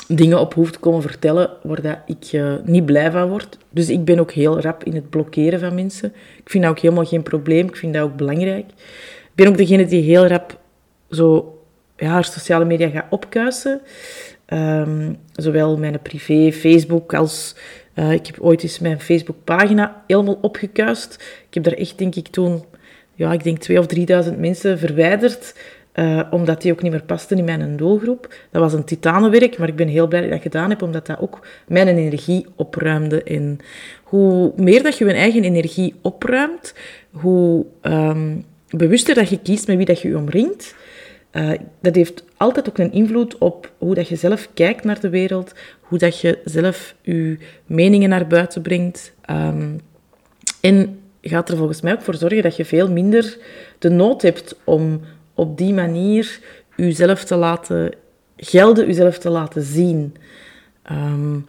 dingen 0.08 0.40
op 0.40 0.54
hoeft 0.54 0.74
te 0.74 0.80
komen 0.80 1.02
vertellen 1.02 1.50
waar 1.64 1.82
dat 1.82 1.98
ik 2.06 2.32
uh, 2.32 2.54
niet 2.64 2.86
blij 2.86 3.12
van 3.12 3.30
word. 3.30 3.58
Dus 3.70 3.90
ik 3.90 4.06
ben 4.06 4.20
ook 4.20 4.32
heel 4.32 4.60
rap 4.60 4.84
in 4.84 4.96
het 4.96 5.10
blokkeren 5.10 5.60
van 5.60 5.76
mensen. 5.76 6.14
Ik 6.38 6.50
vind 6.50 6.64
dat 6.64 6.72
ook 6.72 6.80
helemaal 6.80 7.06
geen 7.06 7.24
probleem, 7.24 7.68
ik 7.68 7.76
vind 7.76 7.94
dat 7.94 8.04
ook 8.04 8.16
belangrijk. 8.16 8.66
Ik 8.68 9.36
ben 9.36 9.48
ook 9.48 9.58
degene 9.58 9.86
die 9.86 10.04
heel 10.04 10.28
rap 10.28 10.60
zo 11.10 11.60
ja, 11.98 12.08
haar 12.08 12.24
sociale 12.24 12.66
media 12.66 12.90
gaat 12.90 13.06
opkuisen. 13.10 13.82
Um, 14.48 15.18
zowel 15.34 15.78
mijn 15.78 16.02
privé, 16.02 16.52
Facebook, 16.52 17.14
als... 17.14 17.56
Uh, 17.96 18.12
ik 18.12 18.26
heb 18.26 18.40
ooit 18.40 18.64
eens 18.64 18.80
mijn 18.80 19.00
Facebookpagina 19.00 20.04
helemaal 20.08 20.38
opgekuist. 20.42 21.14
Ik 21.48 21.54
heb 21.54 21.64
daar 21.64 21.74
echt, 21.74 21.98
denk 21.98 22.16
ik, 22.16 22.28
toen... 22.28 22.64
Ja, 23.14 23.34
ik 23.34 23.44
denk 23.44 23.70
2.000 23.70 23.78
of 23.78 23.86
3.000 24.28 24.40
mensen 24.40 24.80
verwijderd. 24.80 25.56
Uh, 25.96 26.22
omdat 26.32 26.62
die 26.62 26.72
ook 26.72 26.82
niet 26.82 26.92
meer 26.92 27.04
pasten 27.04 27.38
in 27.38 27.44
mijn 27.44 27.78
doelgroep. 27.78 28.36
Dat 28.52 28.62
was 28.62 28.74
een 28.74 28.84
titanenwerk, 28.84 29.58
maar 29.58 29.68
ik 29.68 29.76
ben 29.76 29.88
heel 29.88 30.08
blij 30.08 30.22
dat 30.22 30.30
ik 30.30 30.36
dat 30.36 30.52
gedaan 30.52 30.70
heb, 30.70 30.82
omdat 30.82 31.06
dat 31.06 31.20
ook 31.20 31.48
mijn 31.68 31.88
energie 31.88 32.46
opruimde. 32.56 33.24
En 33.24 33.60
hoe 34.04 34.54
meer 34.56 34.84
dat 34.84 34.98
je 34.98 35.06
je 35.06 35.14
eigen 35.14 35.44
energie 35.44 35.96
opruimt, 36.02 36.74
hoe 37.12 37.66
um, 37.82 38.46
bewuster 38.70 39.16
dat 39.16 39.30
je 39.30 39.40
kiest 39.40 39.68
met 39.68 39.78
wie 39.78 39.86
dat 39.86 40.02
je 40.02 40.08
je 40.08 40.18
omringt, 40.18 40.76
uh, 41.32 41.52
dat 41.82 41.96
heeft 41.96 42.24
altijd 42.38 42.70
ook 42.70 42.78
een 42.78 42.92
invloed 42.92 43.38
op 43.38 43.72
hoe 43.78 43.96
dat 43.96 44.08
je 44.08 44.16
zelf 44.16 44.50
kijkt 44.54 44.84
naar 44.84 45.00
de 45.00 45.10
wereld, 45.10 45.54
hoe 45.80 45.98
dat 45.98 46.20
je 46.20 46.40
zelf 46.46 46.96
je 47.02 47.38
meningen 47.66 48.10
naar 48.10 48.28
buiten 48.28 48.62
brengt. 48.62 49.14
Um, 49.30 49.80
en 50.62 51.00
gaat 51.22 51.50
er 51.50 51.58
volgens 51.58 51.82
mij 51.82 51.94
ook 51.94 52.02
voor 52.02 52.16
zorgen 52.16 52.44
dat 52.44 52.56
je 52.56 52.66
veel 52.66 52.92
minder 52.92 53.38
de 53.80 53.90
nood 53.90 54.22
hebt 54.22 54.56
om 54.64 55.02
op 55.36 55.58
die 55.58 55.74
manier 55.74 56.40
jezelf 56.76 57.24
te 57.24 57.36
laten 57.36 57.92
gelden, 58.38 58.86
jezelf 58.88 59.18
te 59.18 59.30
laten 59.30 59.62
zien. 59.62 60.16
Um, 60.92 61.48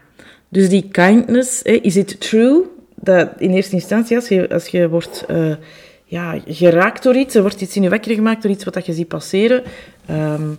dus 0.48 0.68
die 0.68 0.88
kindness, 0.90 1.62
is 1.62 1.96
it 1.96 2.20
true? 2.20 2.62
Dat 2.94 3.30
in 3.38 3.50
eerste 3.50 3.74
instantie, 3.74 4.16
als 4.16 4.28
je, 4.28 4.48
als 4.48 4.66
je 4.66 4.88
wordt... 4.88 5.24
Uh, 5.30 5.54
ja, 6.08 6.38
geraakt 6.46 7.02
door 7.02 7.14
iets. 7.14 7.34
Er 7.34 7.40
wordt 7.40 7.60
iets 7.60 7.76
in 7.76 7.82
je 7.82 7.88
wekker 7.88 8.14
gemaakt 8.14 8.42
door 8.42 8.50
iets 8.50 8.64
wat 8.64 8.74
dat 8.74 8.86
je 8.86 8.92
ziet 8.92 9.08
passeren. 9.08 9.62
Um, 10.10 10.58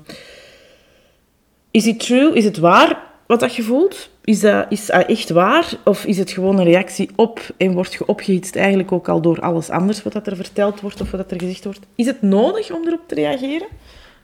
is 1.72 1.86
het 1.86 2.00
true? 2.00 2.34
Is 2.34 2.44
het 2.44 2.58
waar 2.58 3.07
wat 3.28 3.40
dat 3.40 3.56
je 3.56 3.64
voelt? 3.64 4.10
Is 4.24 4.40
dat, 4.40 4.66
is 4.70 4.86
dat 4.86 5.06
echt 5.06 5.30
waar? 5.30 5.74
Of 5.84 6.06
is 6.06 6.18
het 6.18 6.32
gewoon 6.32 6.58
een 6.58 6.66
reactie 6.66 7.10
op 7.16 7.42
en 7.58 7.74
word 7.74 7.94
je 7.94 8.06
opgehitst 8.06 8.56
eigenlijk 8.56 8.92
ook 8.92 9.10
al 9.10 9.22
door 9.22 9.42
alles 9.42 9.70
anders 9.70 10.04
wat 10.04 10.14
dat 10.14 10.28
er 10.28 10.36
verteld 10.36 10.82
wordt 10.82 11.02
of 11.02 11.12
wat 11.12 11.20
dat 11.20 11.32
er 11.32 11.40
gezegd 11.40 11.64
wordt? 11.64 11.80
Is 11.96 12.06
het 12.06 12.22
nodig 12.22 12.72
om 12.72 12.88
erop 12.88 13.08
te 13.08 13.16
reageren? 13.16 13.68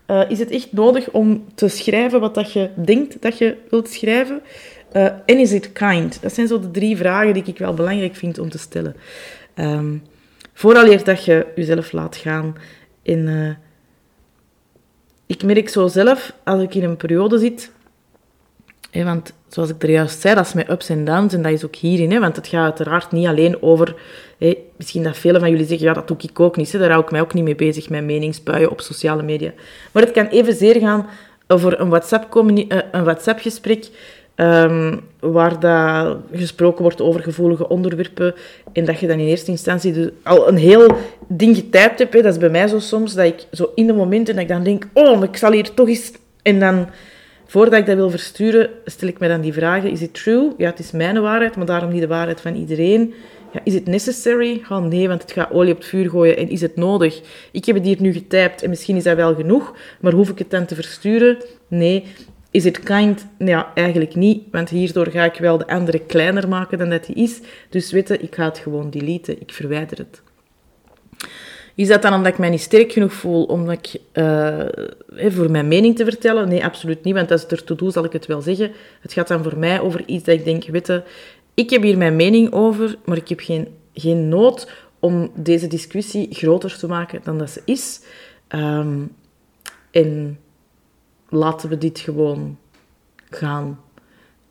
Uh, 0.07 0.29
is 0.29 0.39
het 0.39 0.49
echt 0.51 0.71
nodig 0.71 1.09
om 1.09 1.45
te 1.55 1.67
schrijven 1.67 2.19
wat 2.19 2.35
dat 2.35 2.51
je 2.51 2.69
denkt 2.75 3.21
dat 3.21 3.37
je 3.37 3.57
wilt 3.69 3.89
schrijven? 3.89 4.41
Uh, 4.93 5.03
en 5.03 5.39
is 5.39 5.51
it 5.51 5.71
kind? 5.71 6.21
Dat 6.21 6.33
zijn 6.33 6.47
zo 6.47 6.59
de 6.59 6.71
drie 6.71 6.97
vragen 6.97 7.33
die 7.33 7.43
ik 7.45 7.57
wel 7.57 7.73
belangrijk 7.73 8.15
vind 8.15 8.39
om 8.39 8.49
te 8.49 8.57
stellen. 8.57 8.95
Um, 9.55 10.03
vooraleer 10.53 11.03
dat 11.03 11.25
je 11.25 11.47
jezelf 11.55 11.91
laat 11.91 12.15
gaan. 12.15 12.55
In, 13.01 13.27
uh, 13.27 13.55
ik 15.25 15.43
merk 15.43 15.69
zo 15.69 15.87
zelf, 15.87 16.33
als 16.43 16.61
ik 16.61 16.75
in 16.75 16.83
een 16.83 16.97
periode 16.97 17.39
zit... 17.39 17.71
Want 18.93 19.33
zoals 19.47 19.69
ik 19.69 19.83
er 19.83 19.89
juist 19.89 20.21
zei, 20.21 20.35
dat 20.35 20.45
is 20.45 20.53
met 20.53 20.69
ups 20.69 20.89
en 20.89 21.05
downs. 21.05 21.33
En 21.33 21.41
dat 21.41 21.51
is 21.51 21.65
ook 21.65 21.75
hierin. 21.75 22.19
Want 22.19 22.35
het 22.35 22.47
gaat 22.47 22.63
uiteraard 22.63 23.11
niet 23.11 23.27
alleen 23.27 23.61
over... 23.61 23.95
Misschien 24.77 25.03
dat 25.03 25.17
velen 25.17 25.39
van 25.39 25.49
jullie 25.49 25.65
zeggen, 25.65 25.87
ja, 25.87 25.93
dat 25.93 26.07
doe 26.07 26.17
ik 26.21 26.39
ook 26.39 26.57
niet. 26.57 26.71
Daar 26.71 26.89
hou 26.89 27.03
ik 27.03 27.11
mij 27.11 27.21
ook 27.21 27.33
niet 27.33 27.43
mee 27.43 27.55
bezig, 27.55 27.89
met 27.89 28.03
meningsbuien 28.03 28.71
op 28.71 28.81
sociale 28.81 29.23
media. 29.23 29.51
Maar 29.91 30.03
het 30.03 30.11
kan 30.11 30.27
evenzeer 30.27 30.79
gaan 30.79 31.07
over 31.47 31.79
een 31.79 31.89
WhatsApp-gesprek... 31.89 32.67
Een 32.91 33.03
WhatsApp 33.03 33.39
Um, 34.35 35.01
waar 35.19 35.59
dat 35.59 36.17
gesproken 36.31 36.81
wordt 36.81 37.01
over 37.01 37.21
gevoelige 37.21 37.69
onderwerpen 37.69 38.35
en 38.71 38.85
dat 38.85 38.99
je 38.99 39.07
dan 39.07 39.19
in 39.19 39.27
eerste 39.27 39.51
instantie 39.51 39.93
dus 39.93 40.09
al 40.23 40.47
een 40.47 40.57
heel 40.57 40.97
ding 41.27 41.55
getypt 41.55 41.99
hebt. 41.99 42.13
Dat 42.13 42.25
is 42.25 42.37
bij 42.37 42.49
mij 42.49 42.67
zo 42.67 42.79
soms, 42.79 43.13
dat 43.13 43.25
ik 43.25 43.45
zo 43.51 43.71
in 43.75 43.87
de 43.87 43.93
momenten 43.93 44.33
dat 44.33 44.43
ik 44.43 44.49
dan 44.49 44.63
denk, 44.63 44.87
oh, 44.93 45.23
ik 45.23 45.37
zal 45.37 45.51
hier 45.51 45.73
toch 45.73 45.87
eens... 45.87 46.11
En 46.41 46.59
dan, 46.59 46.87
voordat 47.53 47.79
ik 47.79 47.85
dat 47.85 47.95
wil 47.95 48.09
versturen, 48.09 48.69
stel 48.85 49.07
ik 49.07 49.19
me 49.19 49.27
dan 49.27 49.41
die 49.41 49.53
vragen. 49.53 49.91
Is 49.91 50.01
it 50.01 50.13
true? 50.13 50.53
Ja, 50.57 50.69
het 50.69 50.79
is 50.79 50.91
mijn 50.91 51.21
waarheid, 51.21 51.55
maar 51.55 51.65
daarom 51.65 51.91
niet 51.91 52.01
de 52.01 52.07
waarheid 52.07 52.41
van 52.41 52.55
iedereen. 52.55 53.13
Ja, 53.51 53.59
is 53.63 53.73
it 53.73 53.85
necessary? 53.85 54.61
Nee, 54.81 55.07
want 55.07 55.21
het 55.21 55.31
gaat 55.31 55.51
olie 55.51 55.71
op 55.71 55.77
het 55.77 55.87
vuur 55.87 56.09
gooien. 56.09 56.37
En 56.37 56.49
is 56.49 56.61
het 56.61 56.75
nodig? 56.75 57.21
Ik 57.51 57.65
heb 57.65 57.75
het 57.75 57.85
hier 57.85 58.01
nu 58.01 58.13
getypt 58.13 58.63
en 58.63 58.69
misschien 58.69 58.95
is 58.95 59.03
dat 59.03 59.15
wel 59.15 59.35
genoeg, 59.35 59.75
maar 59.99 60.11
hoef 60.11 60.29
ik 60.29 60.37
het 60.37 60.49
dan 60.49 60.65
te 60.65 60.75
versturen? 60.75 61.37
Nee. 61.67 62.05
Is 62.51 62.65
it 62.65 62.79
kind? 62.79 63.25
Ja, 63.37 63.71
eigenlijk 63.73 64.15
niet, 64.15 64.43
want 64.51 64.69
hierdoor 64.69 65.07
ga 65.07 65.23
ik 65.23 65.35
wel 65.35 65.57
de 65.57 65.67
andere 65.67 65.99
kleiner 65.99 66.47
maken 66.47 66.77
dan 66.77 66.89
dat 66.89 67.05
die 67.05 67.15
is. 67.15 67.39
Dus 67.69 67.91
weten, 67.91 68.23
ik 68.23 68.35
ga 68.35 68.45
het 68.45 68.57
gewoon 68.57 68.89
deleten, 68.89 69.41
ik 69.41 69.51
verwijder 69.51 69.97
het. 69.97 70.21
Is 71.75 71.87
dat 71.87 72.01
dan 72.01 72.13
omdat 72.13 72.31
ik 72.31 72.37
mij 72.37 72.49
niet 72.49 72.61
sterk 72.61 72.91
genoeg 72.91 73.13
voel 73.13 73.43
om 73.43 73.69
uh, 73.69 74.65
voor 75.09 75.51
mijn 75.51 75.67
mening 75.67 75.95
te 75.95 76.03
vertellen? 76.03 76.47
Nee, 76.47 76.63
absoluut 76.63 77.03
niet, 77.03 77.13
want 77.13 77.31
als 77.31 77.41
het 77.41 77.51
ertoe 77.51 77.77
doet, 77.77 77.93
zal 77.93 78.03
ik 78.03 78.13
het 78.13 78.25
wel 78.25 78.41
zeggen. 78.41 78.71
Het 79.01 79.13
gaat 79.13 79.27
dan 79.27 79.43
voor 79.43 79.57
mij 79.57 79.79
over 79.79 80.03
iets 80.05 80.23
dat 80.23 80.35
ik 80.35 80.43
denk, 80.43 80.65
weten, 80.65 81.03
ik 81.53 81.69
heb 81.69 81.81
hier 81.81 81.97
mijn 81.97 82.15
mening 82.15 82.51
over, 82.51 82.97
maar 83.05 83.17
ik 83.17 83.29
heb 83.29 83.39
geen, 83.39 83.67
geen 83.93 84.29
nood 84.29 84.71
om 84.99 85.31
deze 85.35 85.67
discussie 85.67 86.27
groter 86.31 86.77
te 86.77 86.87
maken 86.87 87.21
dan 87.23 87.37
dat 87.37 87.49
ze 87.49 87.61
is. 87.65 88.01
Um, 88.49 89.15
en 89.91 90.39
laten 91.29 91.69
we 91.69 91.77
dit 91.77 91.99
gewoon 91.99 92.57
gaan. 93.29 93.82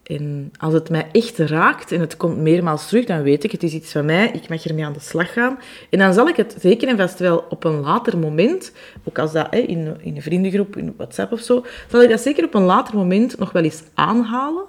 En 0.02 0.52
als 0.58 0.72
het 0.72 0.90
mij 0.90 1.08
echt 1.12 1.38
raakt 1.38 1.92
en 1.92 2.00
het 2.00 2.16
komt 2.16 2.36
meermaals 2.36 2.88
terug, 2.88 3.04
dan 3.04 3.22
weet 3.22 3.44
ik, 3.44 3.52
het 3.52 3.62
is 3.62 3.72
iets 3.72 3.92
van 3.92 4.04
mij, 4.04 4.30
ik 4.32 4.48
mag 4.48 4.64
ermee 4.64 4.84
aan 4.84 4.92
de 4.92 5.00
slag 5.00 5.32
gaan. 5.32 5.58
En 5.90 5.98
dan 5.98 6.12
zal 6.12 6.28
ik 6.28 6.36
het 6.36 6.56
zeker 6.60 6.88
en 6.88 6.96
vast 6.96 7.18
wel 7.18 7.44
op 7.48 7.64
een 7.64 7.80
later 7.80 8.18
moment, 8.18 8.72
ook 9.04 9.18
als 9.18 9.32
dat 9.32 9.46
hè, 9.50 9.58
in, 9.58 9.96
in 10.00 10.16
een 10.16 10.22
vriendengroep, 10.22 10.76
in 10.76 10.94
WhatsApp 10.96 11.32
of 11.32 11.40
zo, 11.40 11.64
zal 11.90 12.02
ik 12.02 12.08
dat 12.08 12.20
zeker 12.20 12.44
op 12.44 12.54
een 12.54 12.62
later 12.62 12.96
moment 12.96 13.38
nog 13.38 13.52
wel 13.52 13.62
eens 13.62 13.82
aanhalen. 13.94 14.64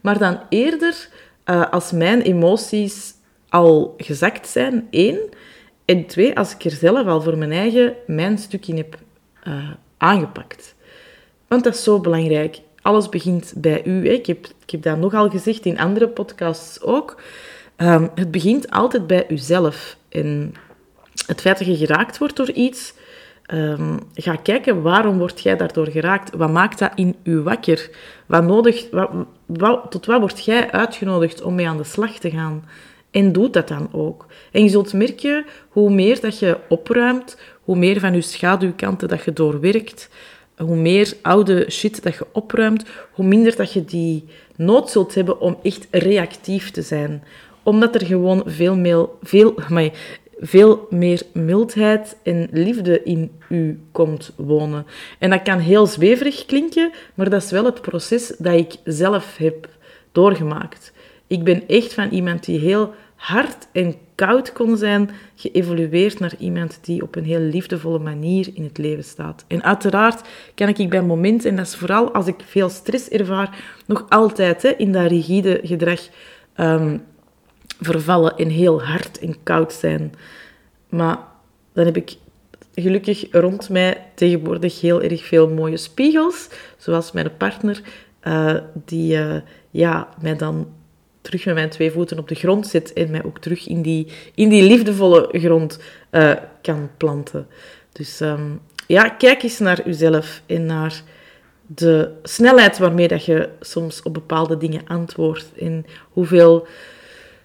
Maar 0.00 0.18
dan 0.18 0.40
eerder 0.48 1.08
uh, 1.44 1.70
als 1.70 1.92
mijn 1.92 2.20
emoties 2.20 3.14
al 3.48 3.94
gezakt 3.96 4.48
zijn, 4.48 4.86
één. 4.90 5.18
En 5.84 6.06
twee, 6.06 6.36
als 6.36 6.54
ik 6.54 6.64
er 6.64 6.70
zelf 6.70 7.06
al 7.06 7.22
voor 7.22 7.38
mijn 7.38 7.52
eigen 7.52 7.94
mijn 8.06 8.38
stuk 8.38 8.66
in 8.66 8.76
heb 8.76 8.98
uh, 9.48 9.70
aangepakt. 9.96 10.74
Want 11.48 11.64
dat 11.64 11.74
is 11.74 11.82
zo 11.82 12.00
belangrijk. 12.00 12.60
Alles 12.82 13.08
begint 13.08 13.52
bij 13.56 13.84
u. 13.84 14.06
Hè. 14.06 14.12
Ik, 14.12 14.26
heb, 14.26 14.46
ik 14.62 14.70
heb 14.70 14.82
dat 14.82 14.98
nogal 14.98 15.30
gezegd 15.30 15.64
in 15.64 15.78
andere 15.78 16.08
podcasts 16.08 16.82
ook. 16.82 17.20
Um, 17.76 18.10
het 18.14 18.30
begint 18.30 18.70
altijd 18.70 19.06
bij 19.06 19.24
uzelf. 19.28 19.96
En 20.08 20.54
het 21.26 21.40
feit 21.40 21.58
dat 21.58 21.66
je 21.66 21.76
geraakt 21.76 22.18
wordt 22.18 22.36
door 22.36 22.50
iets, 22.50 22.94
um, 23.52 23.98
ga 24.14 24.36
kijken 24.36 24.82
waarom 24.82 25.18
word 25.18 25.40
jij 25.40 25.56
daardoor 25.56 25.88
geraakt. 25.88 26.36
Wat 26.36 26.50
maakt 26.50 26.78
dat 26.78 26.92
in 26.94 27.16
u 27.22 27.40
wakker? 27.40 27.90
Wat 28.26 28.44
nodig, 28.44 28.86
wat, 29.46 29.90
tot 29.90 30.06
wat 30.06 30.20
word 30.20 30.44
jij 30.44 30.70
uitgenodigd 30.70 31.42
om 31.42 31.54
mee 31.54 31.68
aan 31.68 31.76
de 31.76 31.84
slag 31.84 32.12
te 32.12 32.30
gaan? 32.30 32.64
En 33.10 33.32
doe 33.32 33.50
dat 33.50 33.68
dan 33.68 33.88
ook. 33.92 34.26
En 34.52 34.62
je 34.62 34.68
zult 34.68 34.92
merken 34.92 35.44
hoe 35.68 35.90
meer 35.90 36.20
dat 36.20 36.38
je 36.38 36.58
opruimt, 36.68 37.38
hoe 37.62 37.76
meer 37.76 38.00
van 38.00 38.14
je 38.14 38.20
schaduwkanten 38.20 39.08
dat 39.08 39.24
je 39.24 39.32
doorwerkt, 39.32 40.08
hoe 40.64 40.76
meer 40.76 41.16
oude 41.22 41.66
shit 41.70 42.02
dat 42.02 42.14
je 42.14 42.26
opruimt, 42.32 42.84
hoe 43.12 43.24
minder 43.24 43.56
dat 43.56 43.72
je 43.72 43.84
die 43.84 44.24
nood 44.56 44.90
zult 44.90 45.14
hebben 45.14 45.40
om 45.40 45.58
echt 45.62 45.86
reactief 45.90 46.70
te 46.70 46.82
zijn. 46.82 47.22
Omdat 47.62 47.94
er 47.94 48.06
gewoon 48.06 48.42
veel 48.46 48.76
meer, 48.76 49.08
veel, 49.22 49.54
maar, 49.68 49.90
veel 50.40 50.86
meer 50.90 51.22
mildheid 51.32 52.16
en 52.22 52.48
liefde 52.52 53.02
in 53.02 53.30
u 53.48 53.80
komt 53.92 54.32
wonen. 54.36 54.86
En 55.18 55.30
dat 55.30 55.42
kan 55.42 55.58
heel 55.58 55.86
zweverig 55.86 56.46
klinken, 56.46 56.90
maar 57.14 57.30
dat 57.30 57.42
is 57.42 57.50
wel 57.50 57.64
het 57.64 57.80
proces 57.80 58.32
dat 58.38 58.54
ik 58.54 58.74
zelf 58.84 59.36
heb 59.36 59.68
doorgemaakt. 60.12 60.92
Ik 61.26 61.44
ben 61.44 61.62
echt 61.68 61.94
van 61.94 62.08
iemand 62.10 62.44
die 62.44 62.58
heel 62.58 62.94
hard 63.20 63.66
en 63.72 63.94
koud 64.14 64.52
kon 64.52 64.76
zijn, 64.76 65.10
geëvolueerd 65.34 66.18
naar 66.18 66.34
iemand 66.38 66.78
die 66.82 67.02
op 67.02 67.16
een 67.16 67.24
heel 67.24 67.40
liefdevolle 67.40 67.98
manier 67.98 68.50
in 68.54 68.64
het 68.64 68.78
leven 68.78 69.04
staat. 69.04 69.44
En 69.48 69.62
uiteraard 69.62 70.28
kan 70.54 70.68
ik 70.68 70.90
bij 70.90 71.02
momenten, 71.02 71.50
en 71.50 71.56
dat 71.56 71.66
is 71.66 71.74
vooral 71.74 72.12
als 72.12 72.26
ik 72.26 72.42
veel 72.46 72.68
stress 72.68 73.08
ervaar, 73.08 73.58
nog 73.86 74.06
altijd 74.08 74.62
hè, 74.62 74.68
in 74.68 74.92
dat 74.92 75.10
rigide 75.10 75.60
gedrag 75.62 76.08
ehm, 76.54 76.98
vervallen 77.80 78.36
en 78.36 78.48
heel 78.48 78.82
hard 78.82 79.18
en 79.18 79.42
koud 79.42 79.72
zijn. 79.72 80.12
Maar 80.88 81.18
dan 81.72 81.84
heb 81.84 81.96
ik 81.96 82.16
gelukkig 82.74 83.26
rond 83.30 83.68
mij 83.68 84.06
tegenwoordig 84.14 84.80
heel 84.80 85.02
erg 85.02 85.24
veel 85.24 85.48
mooie 85.48 85.76
spiegels, 85.76 86.48
zoals 86.76 87.12
mijn 87.12 87.36
partner, 87.36 87.80
uh, 88.22 88.54
die 88.84 89.16
uh, 89.16 89.36
ja, 89.70 90.08
mij 90.20 90.36
dan 90.36 90.66
terug 91.20 91.44
met 91.44 91.54
mijn 91.54 91.68
twee 91.68 91.90
voeten 91.90 92.18
op 92.18 92.28
de 92.28 92.34
grond 92.34 92.66
zit 92.66 92.92
en 92.92 93.10
mij 93.10 93.24
ook 93.24 93.38
terug 93.38 93.68
in 93.68 93.82
die, 93.82 94.06
in 94.34 94.48
die 94.48 94.62
liefdevolle 94.62 95.28
grond 95.32 95.78
uh, 96.10 96.32
kan 96.62 96.90
planten. 96.96 97.46
Dus 97.92 98.20
um, 98.20 98.60
ja, 98.86 99.08
kijk 99.08 99.42
eens 99.42 99.58
naar 99.58 99.86
uzelf 99.86 100.42
en 100.46 100.66
naar 100.66 101.02
de 101.66 102.10
snelheid 102.22 102.78
waarmee 102.78 103.08
dat 103.08 103.24
je 103.24 103.48
soms 103.60 104.02
op 104.02 104.14
bepaalde 104.14 104.56
dingen 104.56 104.86
antwoordt 104.86 105.52
en 105.58 105.86
hoeveel 106.12 106.66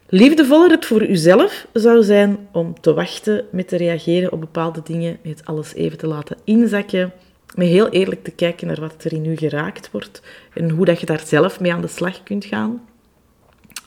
liefdevoller 0.07 0.71
het 0.71 0.85
voor 0.85 1.03
uzelf 1.03 1.67
zou 1.73 2.03
zijn 2.03 2.47
om 2.51 2.79
te 2.81 2.93
wachten 2.93 3.45
met 3.51 3.67
te 3.67 3.77
reageren 3.77 4.31
op 4.31 4.39
bepaalde 4.39 4.81
dingen, 4.83 5.17
met 5.23 5.41
alles 5.45 5.73
even 5.73 5.97
te 5.97 6.07
laten 6.07 6.37
inzakken, 6.43 7.13
met 7.55 7.67
heel 7.67 7.89
eerlijk 7.89 8.23
te 8.23 8.31
kijken 8.31 8.67
naar 8.67 8.79
wat 8.79 9.03
er 9.03 9.13
in 9.13 9.25
u 9.25 9.35
geraakt 9.35 9.91
wordt 9.91 10.21
en 10.53 10.69
hoe 10.69 10.85
dat 10.85 10.99
je 10.99 11.05
daar 11.05 11.23
zelf 11.25 11.59
mee 11.59 11.73
aan 11.73 11.81
de 11.81 11.87
slag 11.87 12.23
kunt 12.23 12.45
gaan. 12.45 12.81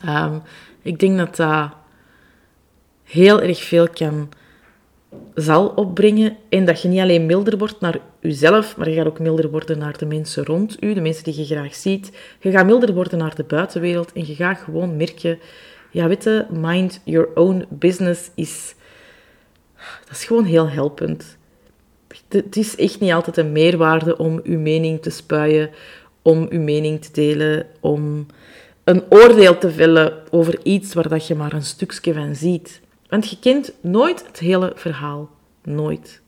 Um, 0.07 0.43
ik 0.83 0.99
denk 0.99 1.19
dat 1.19 1.37
dat 1.37 1.71
heel 3.05 3.43
erg 3.43 3.63
veel 3.63 3.89
kan, 3.89 4.29
zal 5.35 5.69
opbrengen. 5.69 6.37
En 6.49 6.65
dat 6.65 6.83
je 6.83 6.89
niet 6.89 7.01
alleen 7.01 7.27
milder 7.27 7.59
wordt 7.59 7.81
naar 7.81 7.99
jezelf, 8.21 8.77
maar 8.77 8.89
je 8.89 8.97
gaat 8.97 9.07
ook 9.07 9.19
milder 9.19 9.51
worden 9.51 9.79
naar 9.79 9.99
de 9.99 10.07
mensen 10.07 10.45
rond 10.45 10.83
u, 10.83 10.95
de 10.95 11.01
mensen 11.01 11.25
die 11.25 11.39
je 11.39 11.45
graag 11.45 11.75
ziet. 11.75 12.13
Je 12.41 12.51
gaat 12.51 12.67
milder 12.67 12.95
worden 12.95 13.19
naar 13.19 13.35
de 13.35 13.45
buitenwereld 13.45 14.13
en 14.13 14.27
je 14.27 14.35
gaat 14.35 14.59
gewoon 14.59 14.97
merken, 14.97 15.39
ja, 15.91 16.09
weet 16.09 16.45
mind 16.51 17.01
your 17.05 17.29
own 17.35 17.67
business 17.69 18.31
is, 18.35 18.75
dat 20.05 20.17
is 20.17 20.25
gewoon 20.25 20.45
heel 20.45 20.69
helpend. 20.69 21.37
Het 22.29 22.57
is 22.57 22.77
echt 22.77 23.01
niet 23.01 23.13
altijd 23.13 23.37
een 23.37 23.53
meerwaarde 23.53 24.17
om 24.17 24.41
uw 24.43 24.59
mening 24.59 25.03
te 25.03 25.11
spuien, 25.11 25.71
om 26.23 26.47
uw 26.51 26.61
mening 26.61 27.03
te 27.03 27.13
delen, 27.13 27.67
om 27.81 28.27
een 28.89 29.03
oordeel 29.09 29.59
te 29.59 29.71
vellen 29.71 30.13
over 30.31 30.61
iets 30.63 30.95
waar 30.95 31.09
dat 31.09 31.27
je 31.27 31.35
maar 31.35 31.53
een 31.53 31.63
stukje 31.63 32.15
van 32.15 32.35
ziet. 32.35 32.81
Want 33.09 33.31
je 33.31 33.39
kent 33.39 33.73
nooit 33.81 34.27
het 34.27 34.39
hele 34.39 34.73
verhaal. 34.75 35.31
Nooit. 35.63 36.21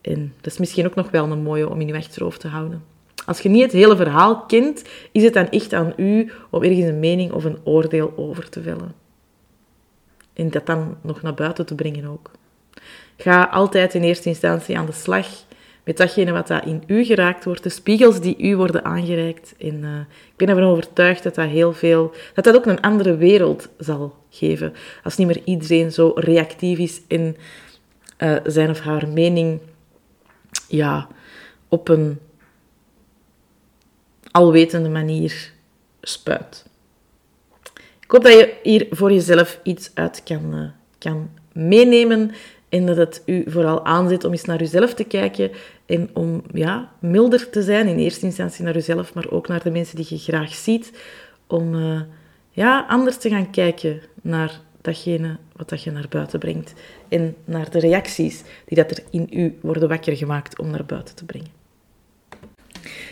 En 0.00 0.34
dat 0.40 0.52
is 0.52 0.58
misschien 0.58 0.86
ook 0.86 0.94
nog 0.94 1.10
wel 1.10 1.30
een 1.30 1.42
mooie 1.42 1.68
om 1.68 1.80
in 1.80 1.86
je 1.86 1.96
achterhoofd 1.96 2.40
te 2.40 2.48
houden. 2.48 2.84
Als 3.26 3.40
je 3.40 3.48
niet 3.48 3.62
het 3.62 3.72
hele 3.72 3.96
verhaal 3.96 4.40
kent, 4.40 4.84
is 5.12 5.22
het 5.22 5.34
dan 5.34 5.48
echt 5.48 5.72
aan 5.72 5.92
u 5.96 6.32
om 6.50 6.62
ergens 6.62 6.86
een 6.86 7.00
mening 7.00 7.32
of 7.32 7.44
een 7.44 7.58
oordeel 7.64 8.12
over 8.16 8.48
te 8.48 8.62
vellen. 8.62 8.94
En 10.32 10.50
dat 10.50 10.66
dan 10.66 10.96
nog 11.02 11.22
naar 11.22 11.34
buiten 11.34 11.66
te 11.66 11.74
brengen 11.74 12.06
ook. 12.06 12.30
Ga 13.16 13.44
altijd 13.44 13.94
in 13.94 14.02
eerste 14.02 14.28
instantie 14.28 14.78
aan 14.78 14.86
de 14.86 14.92
slag 14.92 15.26
met 15.88 15.96
datgene 15.96 16.32
wat 16.32 16.46
dat 16.46 16.64
in 16.64 16.82
u 16.86 17.04
geraakt 17.04 17.44
wordt, 17.44 17.62
de 17.62 17.68
spiegels 17.68 18.20
die 18.20 18.36
u 18.38 18.56
worden 18.56 18.84
aangereikt. 18.84 19.54
En 19.58 19.74
uh, 19.82 19.98
ik 20.00 20.36
ben 20.36 20.48
ervan 20.48 20.64
overtuigd 20.64 21.22
dat 21.22 21.34
dat 21.34 21.48
heel 21.48 21.72
veel, 21.72 22.14
dat 22.34 22.44
dat 22.44 22.56
ook 22.56 22.66
een 22.66 22.80
andere 22.80 23.16
wereld 23.16 23.68
zal 23.78 24.16
geven. 24.30 24.74
Als 25.04 25.16
niet 25.16 25.26
meer 25.26 25.40
iedereen 25.44 25.92
zo 25.92 26.12
reactief 26.14 26.78
is 26.78 27.00
in 27.06 27.36
uh, 28.18 28.36
zijn 28.44 28.70
of 28.70 28.80
haar 28.80 29.08
mening, 29.08 29.60
ja, 30.68 31.08
op 31.68 31.88
een 31.88 32.18
alwetende 34.30 34.88
manier 34.88 35.52
spuit. 36.00 36.66
Ik 38.00 38.10
hoop 38.10 38.22
dat 38.22 38.32
je 38.32 38.54
hier 38.62 38.86
voor 38.90 39.12
jezelf 39.12 39.60
iets 39.62 39.90
uit 39.94 40.22
kan, 40.22 40.54
uh, 40.54 40.68
kan 40.98 41.30
meenemen 41.52 42.30
en 42.68 42.86
dat 42.86 42.96
het 42.96 43.22
u 43.26 43.44
vooral 43.46 43.84
aanzet 43.84 44.24
om 44.24 44.32
eens 44.32 44.44
naar 44.44 44.62
uzelf 44.62 44.94
te 44.94 45.04
kijken 45.04 45.50
en 45.86 46.10
om 46.12 46.42
ja, 46.52 46.90
milder 46.98 47.50
te 47.50 47.62
zijn, 47.62 47.86
in 47.86 47.98
eerste 47.98 48.26
instantie 48.26 48.64
naar 48.64 48.76
uzelf, 48.76 49.14
maar 49.14 49.30
ook 49.30 49.48
naar 49.48 49.62
de 49.62 49.70
mensen 49.70 49.96
die 49.96 50.06
je 50.08 50.18
graag 50.18 50.54
ziet, 50.54 50.92
om 51.46 51.74
uh, 51.74 52.00
ja, 52.50 52.86
anders 52.88 53.16
te 53.16 53.28
gaan 53.28 53.50
kijken 53.50 54.00
naar 54.22 54.60
datgene 54.80 55.36
wat 55.56 55.68
dat 55.68 55.82
je 55.82 55.90
naar 55.90 56.06
buiten 56.08 56.38
brengt 56.38 56.72
en 57.08 57.36
naar 57.44 57.70
de 57.70 57.78
reacties 57.78 58.42
die 58.64 58.76
dat 58.76 58.90
er 58.90 59.02
in 59.10 59.26
u 59.30 59.58
worden 59.60 59.88
wakker 59.88 60.16
gemaakt 60.16 60.58
om 60.58 60.70
naar 60.70 60.84
buiten 60.84 61.14
te 61.14 61.24
brengen. 61.24 61.56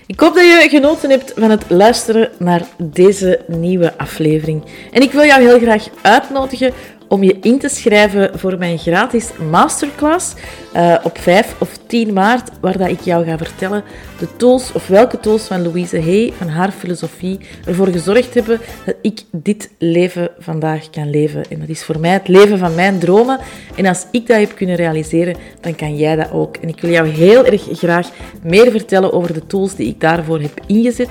Ik 0.06 0.20
hoop 0.20 0.34
dat 0.34 0.44
je 0.44 0.66
genoten 0.70 1.10
hebt 1.10 1.32
van 1.36 1.50
het 1.50 1.70
luisteren 1.70 2.30
naar 2.38 2.66
deze 2.76 3.40
nieuwe 3.46 3.98
aflevering. 3.98 4.64
En 4.92 5.02
ik 5.02 5.12
wil 5.12 5.24
jou 5.24 5.42
heel 5.42 5.58
graag 5.58 5.88
uitnodigen 6.02 6.72
om 7.08 7.22
je 7.22 7.36
in 7.40 7.58
te 7.58 7.68
schrijven 7.68 8.38
voor 8.38 8.58
mijn 8.58 8.78
gratis 8.78 9.30
masterclass 9.50 10.34
uh, 10.76 10.94
op 11.02 11.18
5 11.18 11.54
of 11.58 11.78
10 11.86 12.12
maart, 12.12 12.50
waar 12.60 12.78
dat 12.78 12.88
ik 12.88 13.00
jou 13.00 13.24
ga 13.24 13.36
vertellen 13.36 13.84
de 14.18 14.36
tools, 14.36 14.72
of 14.72 14.86
welke 14.86 15.20
tools 15.20 15.42
van 15.42 15.62
Louise 15.62 16.00
Hay, 16.00 16.32
van 16.36 16.48
haar 16.48 16.70
filosofie, 16.70 17.38
ervoor 17.66 17.86
gezorgd 17.86 18.34
hebben 18.34 18.60
dat 18.84 18.94
ik 19.02 19.22
dit 19.30 19.70
leven 19.78 20.30
vandaag 20.38 20.90
kan 20.90 21.10
leven. 21.10 21.44
En 21.50 21.60
dat 21.60 21.68
is 21.68 21.84
voor 21.84 22.00
mij 22.00 22.12
het 22.12 22.28
leven 22.28 22.58
van 22.58 22.74
mijn 22.74 22.98
dromen. 22.98 23.38
En 23.76 23.86
als 23.86 24.06
ik 24.10 24.26
dat 24.26 24.38
heb 24.38 24.54
kunnen 24.54 24.76
realiseren, 24.76 25.36
dan 25.60 25.74
kan 25.74 25.96
jij 25.96 26.16
dat 26.16 26.32
ook. 26.32 26.56
En 26.56 26.68
ik 26.68 26.80
wil 26.80 26.90
jou 26.90 27.08
heel 27.08 27.44
erg 27.44 27.68
graag 27.72 28.08
meer 28.42 28.70
vertellen 28.70 29.12
over 29.12 29.34
de 29.34 29.46
tools 29.46 29.74
die 29.74 29.88
ik 29.88 30.00
daarvoor 30.00 30.40
heb 30.40 30.60
ingezet. 30.66 31.10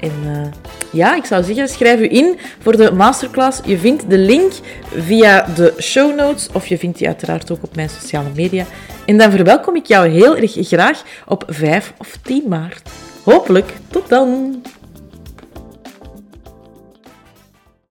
En 0.00 0.12
uh, 0.24 0.46
ja, 0.92 1.16
ik 1.16 1.24
zou 1.24 1.42
zeggen, 1.42 1.68
schrijf 1.68 2.00
u 2.00 2.08
in 2.10 2.38
voor 2.58 2.76
de 2.76 2.92
masterclass. 2.92 3.60
Je 3.64 3.78
vindt 3.78 4.10
de 4.10 4.18
link 4.18 4.52
via 4.94 5.46
de 5.54 5.74
show 5.80 6.16
notes 6.16 6.48
of 6.52 6.66
je 6.66 6.78
vindt 6.78 6.98
die 6.98 7.06
uiteraard 7.06 7.50
ook 7.50 7.62
op 7.62 7.76
mijn 7.76 7.88
sociale 7.88 8.28
media. 8.34 8.64
En 9.06 9.18
dan 9.18 9.30
verwelkom 9.30 9.76
ik 9.76 9.86
jou 9.86 10.08
heel 10.08 10.36
erg 10.36 10.52
graag 10.56 11.02
op 11.26 11.44
5 11.46 11.92
of 11.98 12.18
10 12.22 12.44
maart. 12.48 12.90
Hopelijk, 13.24 13.72
tot 13.90 14.08
dan! 14.08 14.62